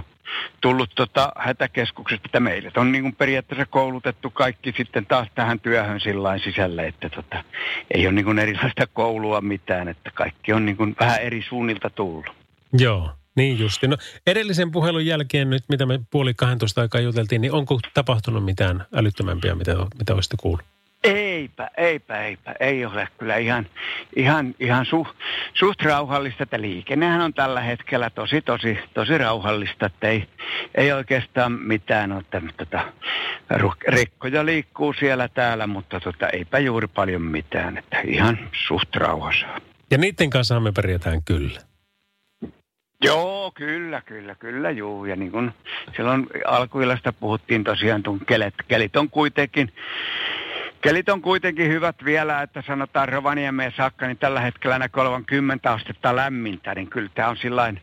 [0.60, 6.38] tullut tota hätäkeskuksesta, meille on niin kuin periaatteessa koulutettu kaikki sitten taas tähän työhön sillä
[6.38, 7.44] sisälle, että tota,
[7.90, 11.90] ei ole niin kuin erilaista koulua mitään, että kaikki on niin kuin vähän eri suunnilta
[11.90, 12.26] tullut.
[12.72, 13.10] Joo.
[13.36, 13.88] Niin justi.
[13.88, 13.96] No
[14.26, 19.54] edellisen puhelun jälkeen nyt, mitä me puoli 12 aikaa juteltiin, niin onko tapahtunut mitään älyttömämpiä,
[19.54, 20.73] mitä, mitä olisitte kuullut?
[21.04, 22.54] Eipä, eipä, eipä.
[22.60, 23.66] Ei ole kyllä ihan,
[24.16, 25.06] ihan, ihan su,
[25.54, 30.28] suht rauhallista, että liikennehän on tällä hetkellä tosi, tosi, tosi rauhallista, että ei,
[30.74, 32.24] ei oikeastaan mitään ole.
[32.56, 32.84] Tota,
[33.88, 39.46] rekkoja liikkuu siellä täällä, mutta tota, eipä juuri paljon mitään, että ihan suht rauhassa.
[39.90, 41.60] Ja niiden kanssa me pärjätään kyllä.
[43.04, 45.04] Joo, kyllä, kyllä, kyllä, juu.
[45.04, 45.52] Ja niin kuin
[45.96, 49.72] silloin alkuillasta puhuttiin tosiaan, tuon kelit, kelit on kuitenkin
[50.84, 55.60] Kelit on kuitenkin hyvät vielä, että sanotaan Rovaniemeen saakka, niin tällä hetkellä näkyy olevan 10
[55.64, 57.80] astetta lämmintä, niin kyllä tämä on sillain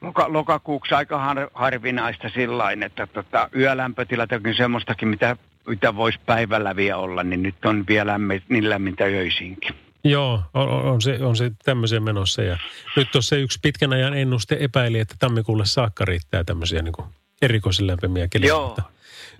[0.00, 5.36] loka, lokakuuksi aika har, harvinaista sillain, että tota, yölämpötilat on semmoistakin, mitä,
[5.66, 9.74] mitä voisi päivällä vielä olla, niin nyt on vielä lämmin, niin lämmintä öisinkin.
[10.04, 12.42] Joo, on, on, se, on se tämmöisiä menossa.
[12.42, 12.56] Ja
[12.96, 16.94] nyt tuossa yksi pitkän ajan ennuste epäili, että tammikuulle saakka riittää tämmöisiä niin
[17.42, 18.48] erikoisen lämpimiä keliä.
[18.48, 18.76] Joo.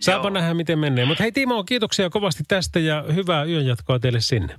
[0.00, 0.30] Saapa Joo.
[0.30, 1.04] nähdä, miten menee.
[1.04, 4.56] Mutta hei Timo, kiitoksia kovasti tästä ja hyvää yönjatkoa teille sinne.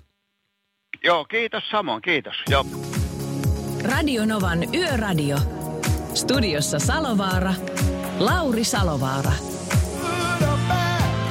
[1.04, 2.36] Joo, kiitos samoin, kiitos.
[2.50, 2.66] Joo.
[3.84, 5.38] Radio Novan Yöradio.
[6.14, 7.54] Studiossa Salovaara.
[8.20, 9.32] Lauri Salovaara.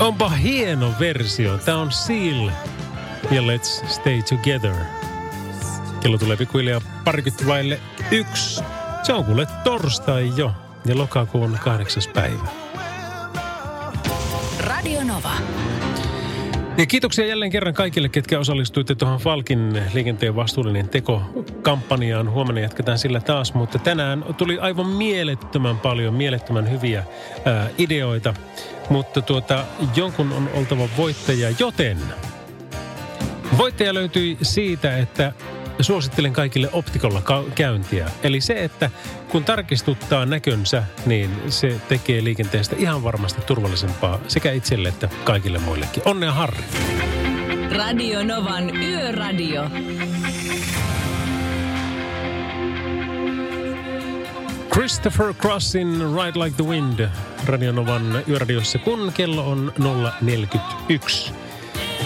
[0.01, 1.59] Onpa hieno versio.
[1.59, 2.51] Tämä on Seal
[3.31, 4.75] ja Let's Stay Together.
[6.01, 7.81] Kello tulee pikkuhiljaa parikymmentä vaille
[8.11, 8.63] yksi.
[9.03, 10.53] Se on kuule torstai jo
[10.85, 12.70] ja lokakuun kahdeksas päivä.
[14.61, 15.33] Radio Nova.
[16.79, 22.31] Ja kiitoksia jälleen kerran kaikille, ketkä osallistuitte tuohon Falkin liikenteen vastuullinen teko-kampanjaan.
[22.31, 27.05] Huomenna jatketaan sillä taas, mutta tänään tuli aivan mielettömän paljon, mielettömän hyviä
[27.45, 28.35] ää, ideoita.
[28.91, 29.65] Mutta tuota,
[29.97, 31.99] jonkun on oltava voittaja, joten
[33.59, 35.33] voittaja löytyi siitä, että
[35.85, 37.23] suosittelen kaikille optikolla
[37.55, 38.11] käyntiä.
[38.23, 38.91] Eli se, että
[39.29, 46.03] kun tarkistuttaa näkönsä, niin se tekee liikenteestä ihan varmasti turvallisempaa sekä itselle että kaikille muillekin.
[46.07, 46.65] Onnea Harri!
[47.77, 49.71] Radio Novan Yöradio.
[54.73, 57.09] Christopher Crossin Ride Like the Wind
[57.47, 59.73] Radionovan yöradiossa, kun kello on
[60.21, 61.33] 041.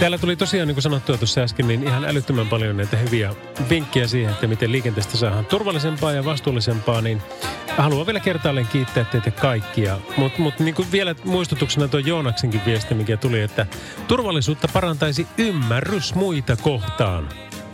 [0.00, 3.34] Täällä tuli tosiaan, niin kuin sanottua tuossa äsken, niin ihan älyttömän paljon näitä hyviä
[3.70, 7.22] vinkkejä siihen, että miten liikenteestä saadaan turvallisempaa ja vastuullisempaa, niin
[7.76, 9.98] haluan vielä kertaalleen kiittää teitä kaikkia.
[10.16, 13.66] Mutta mut, niin vielä muistutuksena tuo Joonaksenkin viesti, mikä tuli, että
[14.08, 17.28] turvallisuutta parantaisi ymmärrys muita kohtaan.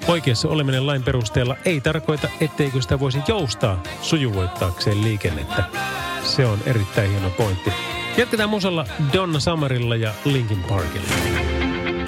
[0.08, 5.64] Oikeassa oleminen lain perusteella ei tarkoita, etteikö sitä voisi joustaa sujuvoittaakseen liikennettä.
[6.24, 7.72] Se on erittäin hieno pointti.
[8.16, 11.59] Jatketaan musalla Donna Summerilla ja Linkin Parkilla.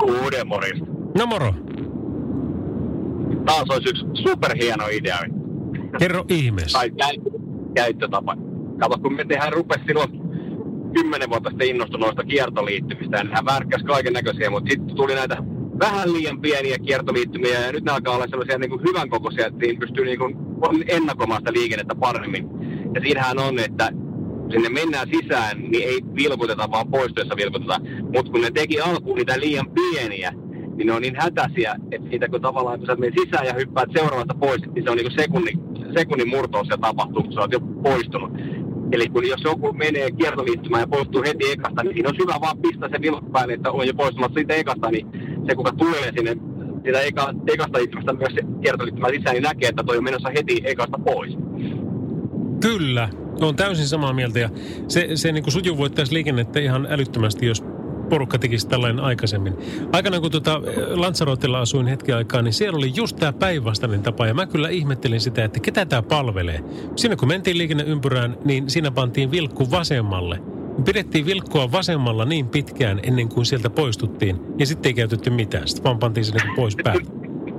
[0.00, 0.86] Kuuden morista.
[1.18, 1.54] No moro.
[3.44, 5.18] Taas olisi yksi superhieno idea.
[5.98, 6.78] Kerro ihmeessä.
[6.78, 7.30] Tai käyttö,
[7.74, 8.36] käyttötapa.
[8.80, 10.10] Kato, kun me tehdään rupesi silloin
[10.94, 15.36] kymmenen vuotta sitten innostui noista kiertoliittymistä ja nehän värkkäs kaiken näköisiä, mutta sitten tuli näitä
[15.80, 19.60] vähän liian pieniä kiertoliittymiä ja nyt ne alkaa olla sellaisia niin kuin hyvän kokoisia, että
[19.64, 20.36] siinä pystyy niin kuin
[20.88, 22.48] ennakoimaan sitä liikennettä paremmin.
[22.94, 23.92] Ja siinähän on, että
[24.50, 27.82] sinne mennään sisään, niin ei vilkuteta, vaan poistuessa vilkutetaan.
[28.14, 30.32] Mutta kun ne teki alkuun niitä liian pieniä,
[30.76, 33.88] niin ne on niin hätäisiä, että siitä kun tavallaan kun sä menet sisään ja hyppäät
[33.96, 35.60] seuraavasta pois, niin se on niin sekunnin,
[35.98, 38.32] sekunnin murto se tapahtuu, kun sä oot jo poistunut.
[38.92, 42.58] Eli kun jos joku menee kiertoliittymään ja poistuu heti ekasta, niin siinä on hyvä vaan
[42.58, 45.06] pistää se vilkku päälle, että on jo poistumassa siitä ekasta, niin
[45.48, 46.36] se kuka tulee sinne
[46.82, 50.98] siitä eka, ekasta liittymästä myös kiertoliittymään sisään, niin näkee, että toi on menossa heti ekasta
[50.98, 51.36] pois.
[52.60, 53.08] Kyllä,
[53.40, 54.50] on täysin samaa mieltä ja
[54.88, 57.64] se, se niin kuin sujuvoittaisi liikennettä ihan älyttömästi, jos
[58.10, 59.54] porukka tekisi tällainen aikaisemmin.
[59.92, 64.26] Aikana kun tuota Lanzarotella asuin hetken aikaa, niin siellä oli just tämä päinvastainen tapa.
[64.26, 66.64] Ja mä kyllä ihmettelin sitä, että ketä tämä palvelee.
[66.96, 70.40] Siinä kun mentiin liikenneympyrään, niin siinä pantiin vilkku vasemmalle.
[70.84, 74.40] Pidettiin vilkkua vasemmalla niin pitkään ennen kuin sieltä poistuttiin.
[74.58, 75.68] Ja sitten ei käytetty mitään.
[75.68, 77.10] Sitten vaan pantiin sinne pois päältä.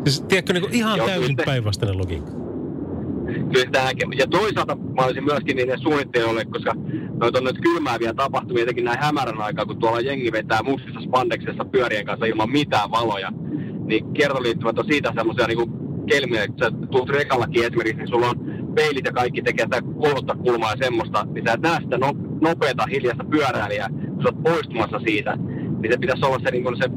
[0.03, 2.31] Siis, tiedätkö, niin ihan täysin päinvastainen logiikka.
[3.33, 4.17] Kyllä tämäkin.
[4.17, 6.73] Ja toisaalta mä olisin myöskin niille suunnittelijoille, koska
[7.19, 11.65] noita on nyt kylmääviä tapahtumia, etenkin näin hämärän aikaa, kun tuolla jengi vetää mustissa spandeksessa
[11.65, 13.31] pyörien kanssa ilman mitään valoja.
[13.85, 15.71] Niin kiertoliittymät on siitä semmoisia niin
[16.05, 20.35] kelmiä, että sä tulet rekallakin esimerkiksi, niin sulla on peilit ja kaikki tekee sitä kolmatta
[20.35, 24.43] kulmaa ja semmoista, niin sä et näe sitä no, nopeata hiljaista pyöräilijää, kun sä oot
[24.43, 25.37] poistumassa siitä,
[25.81, 26.89] niin se pitäisi olla se, niin se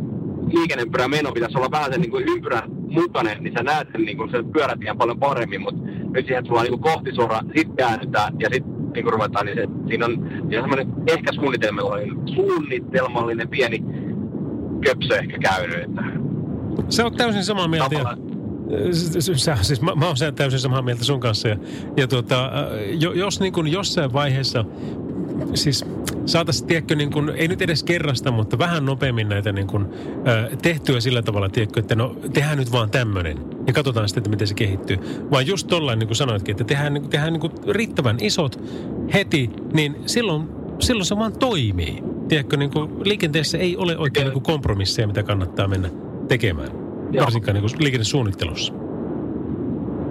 [0.53, 4.17] liikenneympyrän meno pitäisi olla vähän sen niin kuin ympyrän mukainen, niin sä näet sen, niin
[4.17, 5.81] kuin sen pyörätien paljon paremmin, mutta
[6.11, 9.57] nyt siihen tullaan niin kuin kohti suoraan, sit käännytään ja sitten niin kuin ruvetaan, niin
[9.57, 10.13] se, siinä on,
[10.49, 13.85] siinä on semmoinen ehkä suunnitelmallinen, suunnitelmallinen pieni
[14.85, 16.03] köpsö ehkä käynyt, että
[16.89, 17.89] Se on täysin samaa mieltä.
[17.89, 18.35] Tavallaan
[19.37, 21.49] Sä, siis mä, mä oon sen täysin samaa mieltä sun kanssa.
[21.49, 21.57] Ja,
[21.97, 22.51] ja tuota, äh,
[23.01, 24.65] jo, jos niin kuin jossain vaiheessa,
[25.55, 25.85] siis
[26.27, 29.87] saataisiin, tiedätkö, niin kuin, ei nyt edes kerrasta, mutta vähän nopeammin näitä niin kuin,
[30.63, 33.39] tehtyä sillä tavalla, tiedätkö, että no tehdään nyt vaan tämmöinen.
[33.67, 34.99] Ja katsotaan sitten, että miten se kehittyy.
[35.31, 38.61] Vaan just tollain, niin kuin sanoitkin, että tehdään, niin- tehdään niin kuin riittävän isot
[39.15, 40.49] heti, niin silloin,
[40.79, 42.03] silloin se vaan toimii.
[42.29, 45.91] Tiedätkö, niin kuin liikenteessä ei ole oikein niin kuin kompromisseja, mitä kannattaa mennä
[46.29, 46.71] tekemään.
[47.13, 47.25] Joo.
[47.25, 48.75] Varsinkaan niin kuin liikennesuunnittelussa.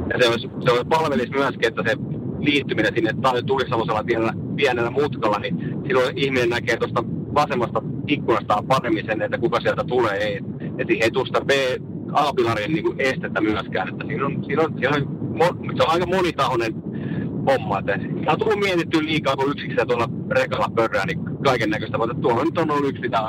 [0.09, 1.95] Ja se olisi, se olisi palvelisi myöskin, että se
[2.39, 8.63] liittyminen sinne tai tuli sellaisella pienellä, pienellä mutkalla, niin silloin ihminen näkee tuosta vasemmasta ikkunasta
[8.67, 10.17] paremmin sen, että kuka sieltä tulee.
[10.17, 11.51] Ei, että siihen ei tule sitä B,
[12.13, 13.89] A-pilarien niin kuin estettä myöskään.
[13.89, 16.73] Että siinä on, siinä on, siinä on, se on aika monitahoinen
[17.45, 17.79] homma.
[17.79, 21.97] Että on tullut mietittyä liikaa, kun yksikseen tuolla rekalla pörrää, niin kaiken näköistä.
[21.97, 23.19] Mutta tuolla nyt on ollut yksi, mitä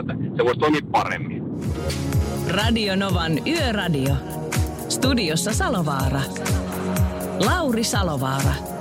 [0.00, 1.42] että se voisi toimia paremmin.
[2.50, 4.14] Radio Novan Yöradio.
[4.88, 6.20] Studiossa Salovaara.
[7.46, 8.77] Lauri Salovaara.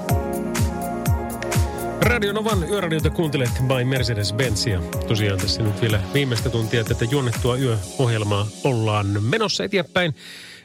[2.02, 7.58] Radio Novan yöradiota kuuntelet by Mercedes-Benz ja tosiaan tässä nyt vielä viimeistä tuntia tätä juonnettua
[7.58, 10.16] yöohjelmaa ollaan menossa eteenpäin.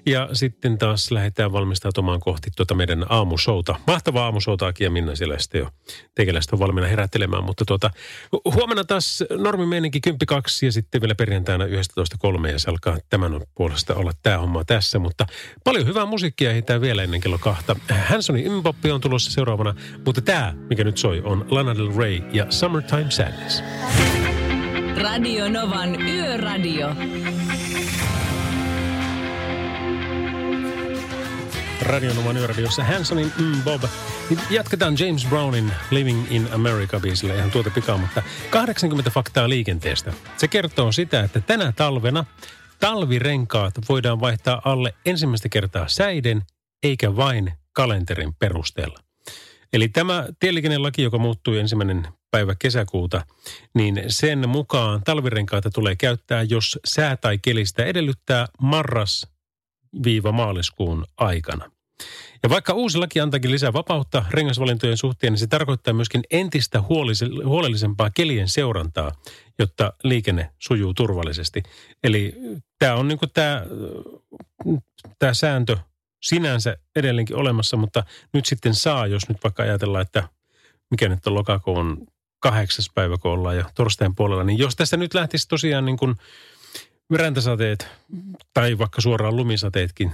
[0.06, 3.74] Ja sitten taas lähdetään valmistautumaan kohti tuota meidän aamushouta.
[3.86, 5.68] Mahtavaa aamushouta Aki ja Minna siellä sitten jo
[6.14, 7.44] tekeläistä on valmiina herättelemään.
[7.44, 7.90] Mutta tuota,
[8.36, 10.16] hu- huomenna taas normimeininki 10.2
[10.62, 14.98] ja sitten vielä perjantaina 11.3 ja se alkaa tämän puolesta olla tämä homma tässä.
[14.98, 15.26] Mutta
[15.64, 17.76] paljon hyvää musiikkia ehditään vielä ennen kello kahta.
[18.08, 19.74] Hansonin Mboppi on tulossa seuraavana,
[20.06, 23.62] mutta tämä, mikä nyt soi, on Lana Del Rey ja Summertime Sadness.
[25.02, 26.88] Radio Novan Yöradio.
[31.82, 33.82] Radionoman yöradiossa Hansonin mm, Bob.
[34.30, 40.12] Niin Jatketaan James Brownin Living in America-biisillä ihan tuota pikaa, mutta 80 faktaa liikenteestä.
[40.36, 42.24] Se kertoo sitä, että tänä talvena
[42.80, 46.42] talvirenkaat voidaan vaihtaa alle ensimmäistä kertaa säiden,
[46.82, 48.98] eikä vain kalenterin perusteella.
[49.72, 53.26] Eli tämä tieliikennelaki, joka muuttui ensimmäinen päivä kesäkuuta,
[53.74, 61.71] niin sen mukaan talvirenkaita tulee käyttää, jos sää tai kelistä edellyttää marras-maaliskuun aikana.
[62.42, 66.82] Ja vaikka uusi laki antaakin lisää vapautta rengasvalintojen suhteen, niin se tarkoittaa myöskin entistä
[67.44, 69.12] huolellisempaa kelien seurantaa,
[69.58, 71.62] jotta liikenne sujuu turvallisesti.
[72.04, 72.34] Eli
[72.78, 73.66] tämä on niin tämä,
[75.18, 75.76] tämä sääntö
[76.22, 80.28] sinänsä edelleenkin olemassa, mutta nyt sitten saa, jos nyt vaikka ajatellaan, että
[80.90, 82.06] mikä nyt on lokakuun
[82.40, 86.14] kahdeksas päivä, kun ollaan jo torstain puolella, niin jos tässä nyt lähtisi tosiaan niin kuin
[87.14, 87.88] räntäsateet
[88.54, 90.12] tai vaikka suoraan lumisateetkin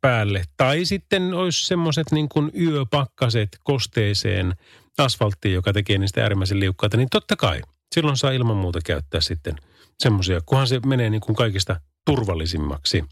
[0.00, 0.44] päälle.
[0.56, 4.54] Tai sitten olisi semmoiset niin kuin yöpakkaset kosteeseen
[4.98, 7.60] asfalttiin, joka tekee niistä äärimmäisen liukkaita, niin totta kai
[7.94, 9.56] silloin saa ilman muuta käyttää sitten
[9.98, 13.04] semmoisia, kunhan se menee niin kuin kaikista turvallisimmaksi.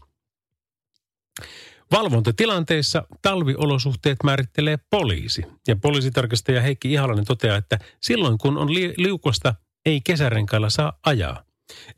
[1.91, 5.41] Valvontatilanteissa talviolosuhteet määrittelee poliisi.
[5.67, 9.55] Ja poliisitarkastaja Heikki Ihalainen toteaa, että silloin kun on li- liukosta,
[9.85, 11.43] ei kesärenkailla saa ajaa.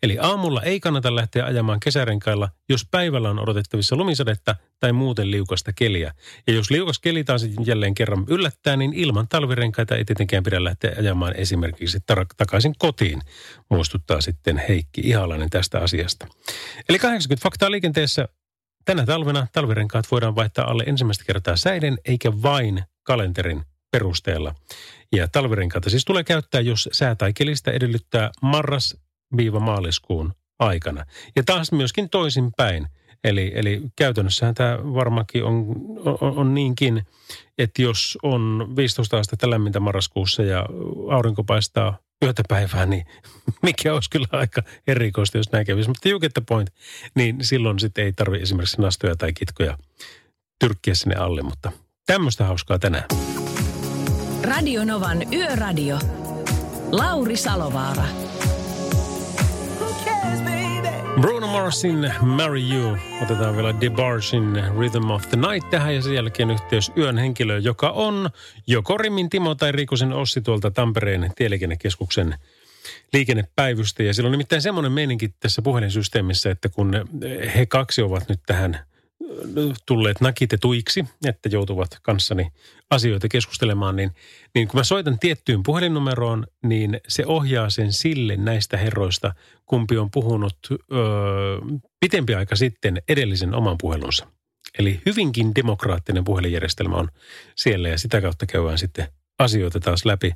[0.03, 5.73] Eli aamulla ei kannata lähteä ajamaan kesärenkailla, jos päivällä on odotettavissa lumisadetta tai muuten liukasta
[5.73, 6.13] keliä.
[6.47, 10.95] Ja jos liukas keli taas jälleen kerran yllättää, niin ilman talvirenkaita ei tietenkään pidä lähteä
[10.99, 11.99] ajamaan esimerkiksi
[12.37, 13.21] takaisin kotiin,
[13.69, 16.27] muistuttaa sitten Heikki Ihalainen tästä asiasta.
[16.89, 18.27] Eli 80 faktaa liikenteessä.
[18.85, 24.55] Tänä talvena talvirenkaat voidaan vaihtaa alle ensimmäistä kertaa säiden, eikä vain kalenterin perusteella.
[25.11, 28.97] Ja talvirenkaita siis tulee käyttää, jos sää tai kelistä edellyttää marras,
[29.59, 31.05] maaliskuun aikana.
[31.35, 32.87] Ja taas myöskin toisinpäin.
[33.23, 35.65] Eli, eli käytännössähän tämä varmaankin on,
[36.21, 37.03] on, on niinkin,
[37.57, 40.65] että jos on 15 astetta lämmintä marraskuussa ja
[41.11, 43.05] aurinko paistaa yötä päivää, niin
[43.63, 45.89] mikä olisi kyllä aika erikoista, jos näin kävisi.
[45.89, 46.69] Mutta you get the point.
[47.15, 49.77] Niin silloin sitten ei tarvitse esimerkiksi nastoja tai kitkoja
[50.59, 51.71] tyrkkiä sinne alle, mutta
[52.05, 53.05] tämmöistä hauskaa tänään.
[54.43, 55.99] Radio Novan Yöradio.
[56.91, 58.24] Lauri Salovaara.
[61.21, 62.97] Bruno Marsin Marry You.
[63.21, 67.89] Otetaan vielä DeBargein Rhythm of the Night tähän ja sen jälkeen yhteys yön henkilö, joka
[67.89, 68.29] on
[68.67, 72.35] joko Rimin Timo tai Riikosen Ossi tuolta Tampereen tieliikennekeskuksen
[73.13, 74.03] liikennepäivystä.
[74.03, 76.93] Ja sillä on nimittäin semmoinen meininki tässä puhelinsysteemissä, että kun
[77.55, 78.79] he kaksi ovat nyt tähän
[79.85, 82.51] tulleet nakitetuiksi, että joutuvat kanssani
[82.89, 84.11] asioita keskustelemaan, niin,
[84.55, 89.33] niin kun mä soitan tiettyyn puhelinnumeroon, niin se ohjaa sen sille näistä herroista,
[89.65, 90.99] kumpi on puhunut öö,
[91.99, 94.27] pitempi aika sitten edellisen oman puhelunsa.
[94.79, 97.09] Eli hyvinkin demokraattinen puhelinjärjestelmä on
[97.55, 99.07] siellä ja sitä kautta käydään sitten
[99.39, 100.31] asioita taas läpi.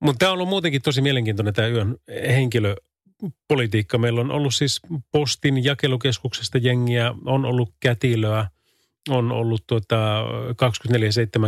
[0.00, 2.76] Mutta tämä on ollut muutenkin tosi mielenkiintoinen tämä yön henkilö
[3.48, 3.98] politiikka.
[3.98, 4.80] Meillä on ollut siis
[5.12, 8.48] postin jakelukeskuksesta jengiä, on ollut kätilöä,
[9.08, 10.24] on ollut tuota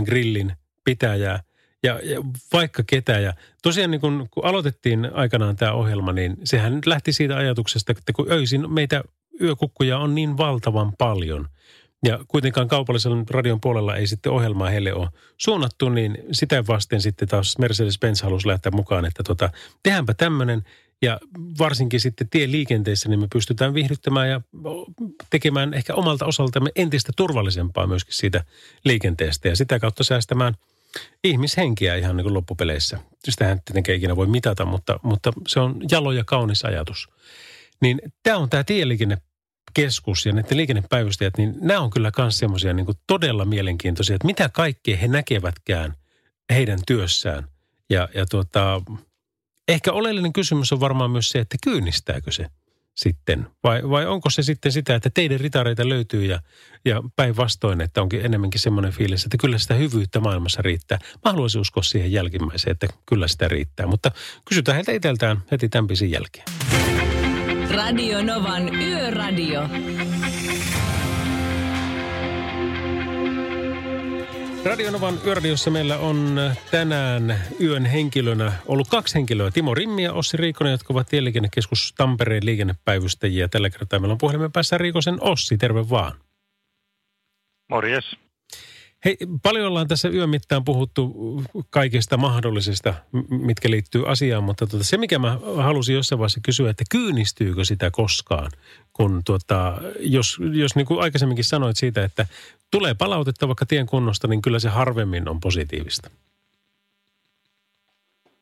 [0.01, 0.53] 24-7 grillin
[0.85, 1.43] pitäjää
[1.83, 2.21] ja, ja
[2.53, 3.13] vaikka ketä.
[3.13, 8.13] Ja tosiaan niin kun, kun aloitettiin aikanaan tämä ohjelma, niin sehän lähti siitä ajatuksesta, että
[8.13, 9.05] kun öisin meitä
[9.41, 11.49] yökukkuja on niin valtavan paljon–
[12.05, 15.09] ja kuitenkaan kaupallisen radion puolella ei sitten ohjelmaa heille ole
[15.39, 19.51] suunnattu, niin sitä vasten sitten taas Mercedes-Benz halusi lähteä mukaan, että tota,
[19.83, 20.63] tehdäänpä tämmöinen–
[21.05, 21.21] ja
[21.59, 24.41] varsinkin sitten tieliikenteessä niin me pystytään viihdyttämään ja
[25.31, 28.45] tekemään ehkä omalta osaltamme entistä turvallisempaa myöskin siitä
[28.85, 30.55] liikenteestä ja sitä kautta säästämään
[31.25, 32.99] ihmishenkiä ihan niin kuin loppupeleissä.
[33.25, 37.09] Sitähän tietenkään ikinä voi mitata, mutta, mutta se on jalo ja kaunis ajatus.
[37.81, 42.87] Niin tämä on tämä tieliikennekeskus ja näiden liikennepäivystäjät, niin nämä on kyllä myös semmoisia niin
[43.07, 45.95] todella mielenkiintoisia, että mitä kaikkea he näkevätkään
[46.51, 47.49] heidän työssään.
[47.91, 48.83] Ja, ja tuota,
[49.69, 52.47] Ehkä oleellinen kysymys on varmaan myös se, että kyynistääkö se
[52.95, 53.47] sitten?
[53.65, 56.41] Vai, vai onko se sitten sitä, että teidän ritareita löytyy ja,
[56.85, 60.99] ja päinvastoin, että onkin enemmänkin semmoinen fiilis, että kyllä sitä hyvyyttä maailmassa riittää.
[61.25, 63.87] Mä haluaisin uskoa siihen jälkimmäiseen, että kyllä sitä riittää.
[63.87, 64.11] Mutta
[64.49, 66.47] kysytään heiltä itseltään heti tämän jälkeen.
[67.71, 69.69] Radio Novan Yöradio.
[74.65, 76.41] Radionovan yöradiossa meillä on
[76.71, 79.51] tänään yön henkilönä ollut kaksi henkilöä.
[79.51, 83.49] Timo Rimmi ja Ossi Riikonen, jotka ovat Tieliikennekeskus Tampereen liikennepäivystäjiä.
[83.49, 85.59] Tällä kertaa meillä on puhelimen päässä Riikosen Ossi.
[85.59, 86.13] Terve vaan.
[87.71, 88.17] Morjes.
[89.05, 91.13] Hei, paljon ollaan tässä yön mittaan puhuttu
[91.71, 92.95] kaikista mahdollisista,
[93.31, 97.91] mitkä liittyy asiaan, mutta tuota, se mikä mä halusin jossain vaiheessa kysyä, että kyynistyykö sitä
[97.91, 98.51] koskaan,
[98.93, 102.27] kun tuota, jos, jos niin kuin aikaisemminkin sanoit siitä, että
[102.71, 106.11] tulee palautetta vaikka tien kunnosta, niin kyllä se harvemmin on positiivista.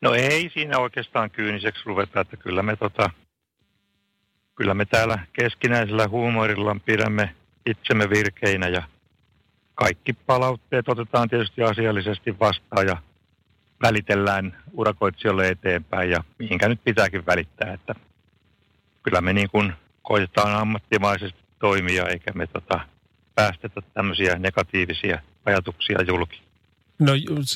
[0.01, 3.09] No ei siinä oikeastaan kyyniseksi ruveta, että kyllä me, tota,
[4.55, 7.35] kyllä me täällä keskinäisellä huumorilla pidämme
[7.65, 8.83] itsemme virkeinä ja
[9.75, 12.97] kaikki palautteet otetaan tietysti asiallisesti vastaan ja
[13.81, 17.95] välitellään urakoitsijoille eteenpäin ja mihinkä nyt pitääkin välittää, että
[19.03, 22.79] kyllä me niin kuin koitetaan ammattimaisesti toimia eikä me tota,
[23.35, 26.41] päästetä tämmöisiä negatiivisia ajatuksia julki.
[26.99, 27.11] No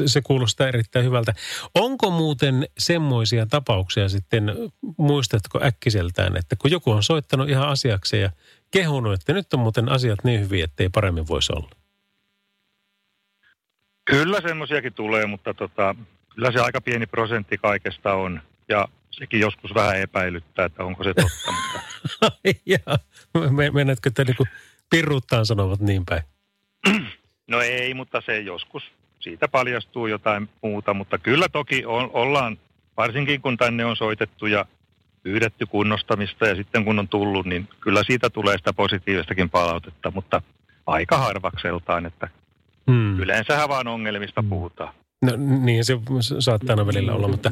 [0.06, 1.34] se, kuulostaa erittäin hyvältä.
[1.76, 4.52] Onko muuten semmoisia tapauksia sitten,
[4.98, 8.30] muistatko äkkiseltään, että kun joku on soittanut ihan asiakseen ja
[8.72, 11.70] kehunut, että nyt on muuten asiat niin hyviä, että ei paremmin voisi olla?
[14.08, 15.96] Kyllä semmoisiakin tulee, mutta tota,
[16.36, 18.42] kyllä se aika pieni prosentti kaikesta on.
[18.70, 21.52] Ja sekin joskus vähän epäilyttää, että onko se totta.
[21.52, 21.82] mutta...
[22.66, 22.80] ja,
[23.74, 24.48] mennätkö te niin
[24.90, 26.24] pirruttaan sanovat niin päin?
[27.48, 28.84] No ei, mutta se joskus
[29.20, 32.58] siitä paljastuu jotain muuta, mutta kyllä toki on, ollaan,
[32.98, 34.66] varsinkin kun tänne on soitettu ja
[35.24, 40.42] pyydetty kunnostamista ja sitten kun on tullut, niin kyllä siitä tulee sitä positiivistakin palautetta, mutta
[40.86, 42.28] aika harvakseltaan, että
[42.92, 43.20] hmm.
[43.20, 44.50] yleensähän vaan ongelmista hmm.
[44.50, 44.94] puhutaan.
[45.22, 45.98] No niin, se
[46.40, 47.52] saattaa aina välillä olla, mutta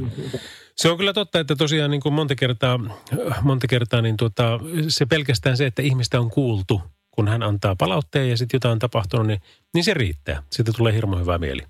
[0.76, 2.80] se on kyllä totta, että tosiaan niin kuin monta kertaa,
[3.42, 6.82] monta kertaa niin tuota, se pelkästään se, että ihmistä on kuultu–
[7.16, 9.42] kun hän antaa palautteen ja sitten jotain on tapahtunut, niin,
[9.74, 10.44] niin se riittää.
[10.52, 11.62] Sitten tulee hirmu hyvä mieli.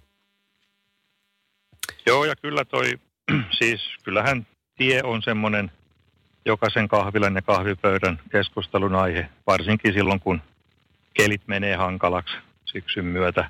[2.05, 2.99] Joo, ja kyllä toi,
[3.59, 4.47] siis kyllähän
[4.77, 5.71] tie on semmoinen
[6.45, 10.41] jokaisen kahvilan ja kahvipöydän keskustelun aihe, varsinkin silloin, kun
[11.13, 12.35] kelit menee hankalaksi
[12.75, 13.49] syksyn myötä.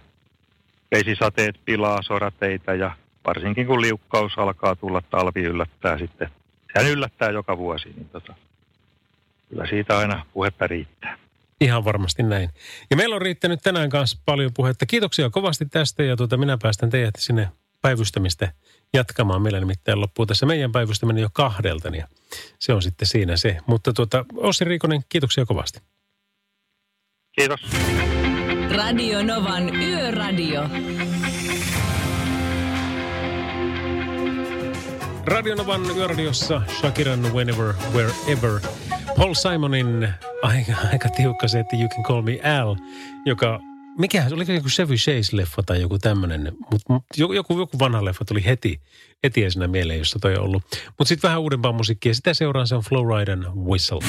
[0.91, 2.95] Vesisateet pilaa sorateitä ja
[3.27, 6.29] varsinkin kun liukkaus alkaa tulla, talvi yllättää sitten.
[6.73, 8.33] Sehän yllättää joka vuosi, niin tota,
[9.49, 11.17] kyllä siitä aina puhetta riittää.
[11.61, 12.49] Ihan varmasti näin.
[12.89, 14.85] Ja meillä on riittänyt tänään kanssa paljon puhetta.
[14.85, 17.49] Kiitoksia kovasti tästä ja tuota, minä päästän teidät sinne
[17.81, 18.51] päivystämistä
[18.93, 19.41] jatkamaan.
[19.41, 22.03] Meillä nimittäin loppuu tässä meidän päivystäminen jo kahdelta, niin
[22.59, 23.57] se on sitten siinä se.
[23.67, 25.79] Mutta tuota, Ossi Riikonen, kiitoksia kovasti.
[27.31, 27.61] Kiitos.
[28.75, 30.69] Radio Novan Yöradio.
[35.25, 38.59] Radio Novan Yöradiossa Shakiran Whenever, Wherever.
[39.17, 40.09] Paul Simonin
[40.41, 42.75] aika, aika tiukka se, että You Can Call Me Al,
[43.25, 43.59] joka,
[43.97, 48.81] mikä oliko joku Chevy Chase-leffa tai joku tämmöinen, mutta joku, joku vanha leffa tuli heti,
[49.23, 50.63] heti esinä mieleen, jossa toi on ollut.
[50.87, 53.99] Mutta sitten vähän uudempaa musiikkia, sitä seuraa se on Flowrider Whistle.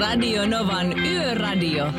[0.00, 1.92] Radio Novan Yöradio.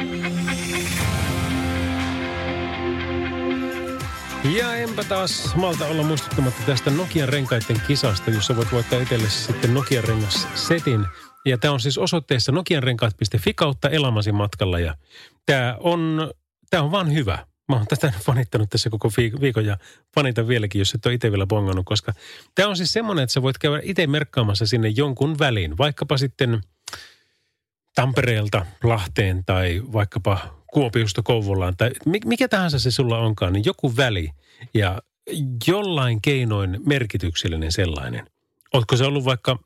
[4.43, 9.73] Ja enpä taas malta olla muistuttamatta tästä Nokian renkaiden kisasta, jossa voit voittaa itsellesi sitten
[9.73, 11.05] Nokian rengas setin.
[11.45, 14.79] Ja tämä on siis osoitteessa nokianrenkaat.fi kautta elämäsi matkalla.
[14.79, 14.95] Ja
[15.45, 16.31] tämä on,
[16.69, 17.45] tämä on vaan hyvä.
[17.69, 19.11] Mä oon tätä fanittanut tässä koko
[19.41, 19.77] viikon ja
[20.15, 22.13] fanitan vieläkin, jos et ole itse vielä bongannut, koska
[22.55, 26.61] tämä on siis semmoinen, että sä voit käydä itse merkkaamassa sinne jonkun väliin, vaikkapa sitten
[27.95, 31.91] Tampereelta Lahteen tai vaikkapa Kuopiosta Kouvolaan tai
[32.25, 34.29] mikä tahansa se sulla onkaan, niin joku väli
[34.73, 35.01] ja
[35.67, 38.27] jollain keinoin merkityksellinen sellainen.
[38.73, 39.59] Oletko se ollut vaikka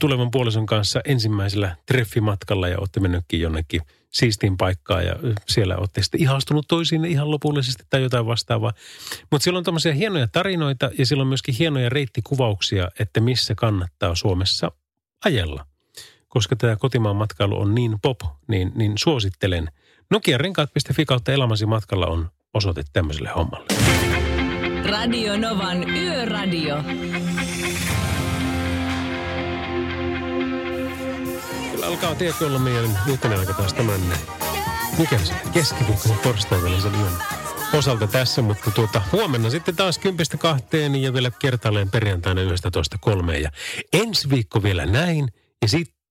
[0.00, 5.16] tulevan puolison kanssa ensimmäisellä treffimatkalla ja olette mennytkin jonnekin siistiin paikkaan ja
[5.48, 8.72] siellä olette sitten ihastunut toisiin ihan lopullisesti tai jotain vastaavaa.
[9.30, 14.14] Mutta siellä on tämmöisiä hienoja tarinoita ja siellä on myöskin hienoja reittikuvauksia, että missä kannattaa
[14.14, 14.72] Suomessa
[15.24, 15.66] ajella.
[16.32, 19.68] Koska tämä kotimaan matkailu on niin pop, niin, niin suosittelen.
[20.10, 23.66] Nokia renkaat.fi kautta elämäsi matkalla on osoite tämmöiselle hommalle.
[24.90, 26.76] Radio Novan Yöradio.
[31.86, 34.00] alkaa tiedätkö olla meidän yhtenä aika taas tämän,
[34.98, 37.12] mikä se, keskiviikkoisen torstain välisen yön
[37.74, 42.40] osalta tässä, mutta tuota, huomenna sitten taas kympistä kahteen ja vielä kertaalleen perjantaina
[42.72, 43.42] toista kolmeen.
[43.42, 43.50] Ja
[43.92, 45.28] ensi viikko vielä näin
[45.62, 46.01] ja sitten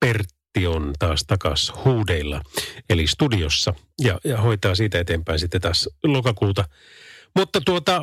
[0.00, 2.42] Pertti on taas takas huudeilla,
[2.90, 6.64] eli studiossa ja, ja hoitaa siitä eteenpäin sitten taas lokakuuta
[7.36, 8.02] mutta tuota,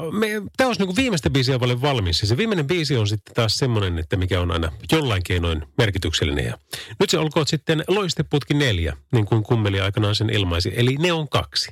[0.57, 2.21] tämä olisi niin viimeistä biisiä paljon valmis.
[2.21, 6.45] Ja se viimeinen biisi on sitten taas semmoinen, että mikä on aina jollain keinoin merkityksellinen.
[6.45, 6.57] Ja
[6.99, 10.71] nyt se olkoon sitten loisteputki neljä, niin kuin kummeli aikanaan sen ilmaisi.
[10.75, 11.71] Eli ne on kaksi.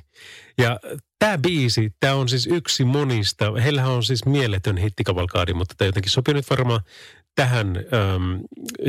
[0.58, 0.80] Ja
[1.18, 3.52] tämä biisi, tämä on siis yksi monista.
[3.52, 6.80] Heillähän on siis mieletön hittikavalkaadi, mutta tämä jotenkin sopii nyt varmaan
[7.38, 8.40] tähän äm,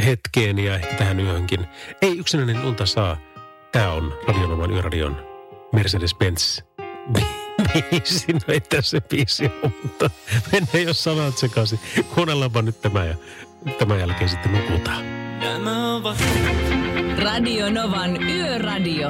[0.06, 1.66] hetkeen ja ehkä tähän yöhönkin.
[2.02, 3.18] Ei yksinäinen unta saa.
[3.72, 5.18] Tämä on Radionoman Yöradion
[5.76, 6.64] Mercedes-Benz
[7.74, 8.34] biisi.
[8.34, 10.10] No ei tässä biisi ole, mutta
[10.52, 11.80] mennään jos sanat sekaisin.
[12.16, 13.16] Kuunnellaanpa nyt tämä ja
[13.80, 15.04] tämän jälkeen sitten nukutaan.
[17.18, 19.10] Radio Novan Yöradio.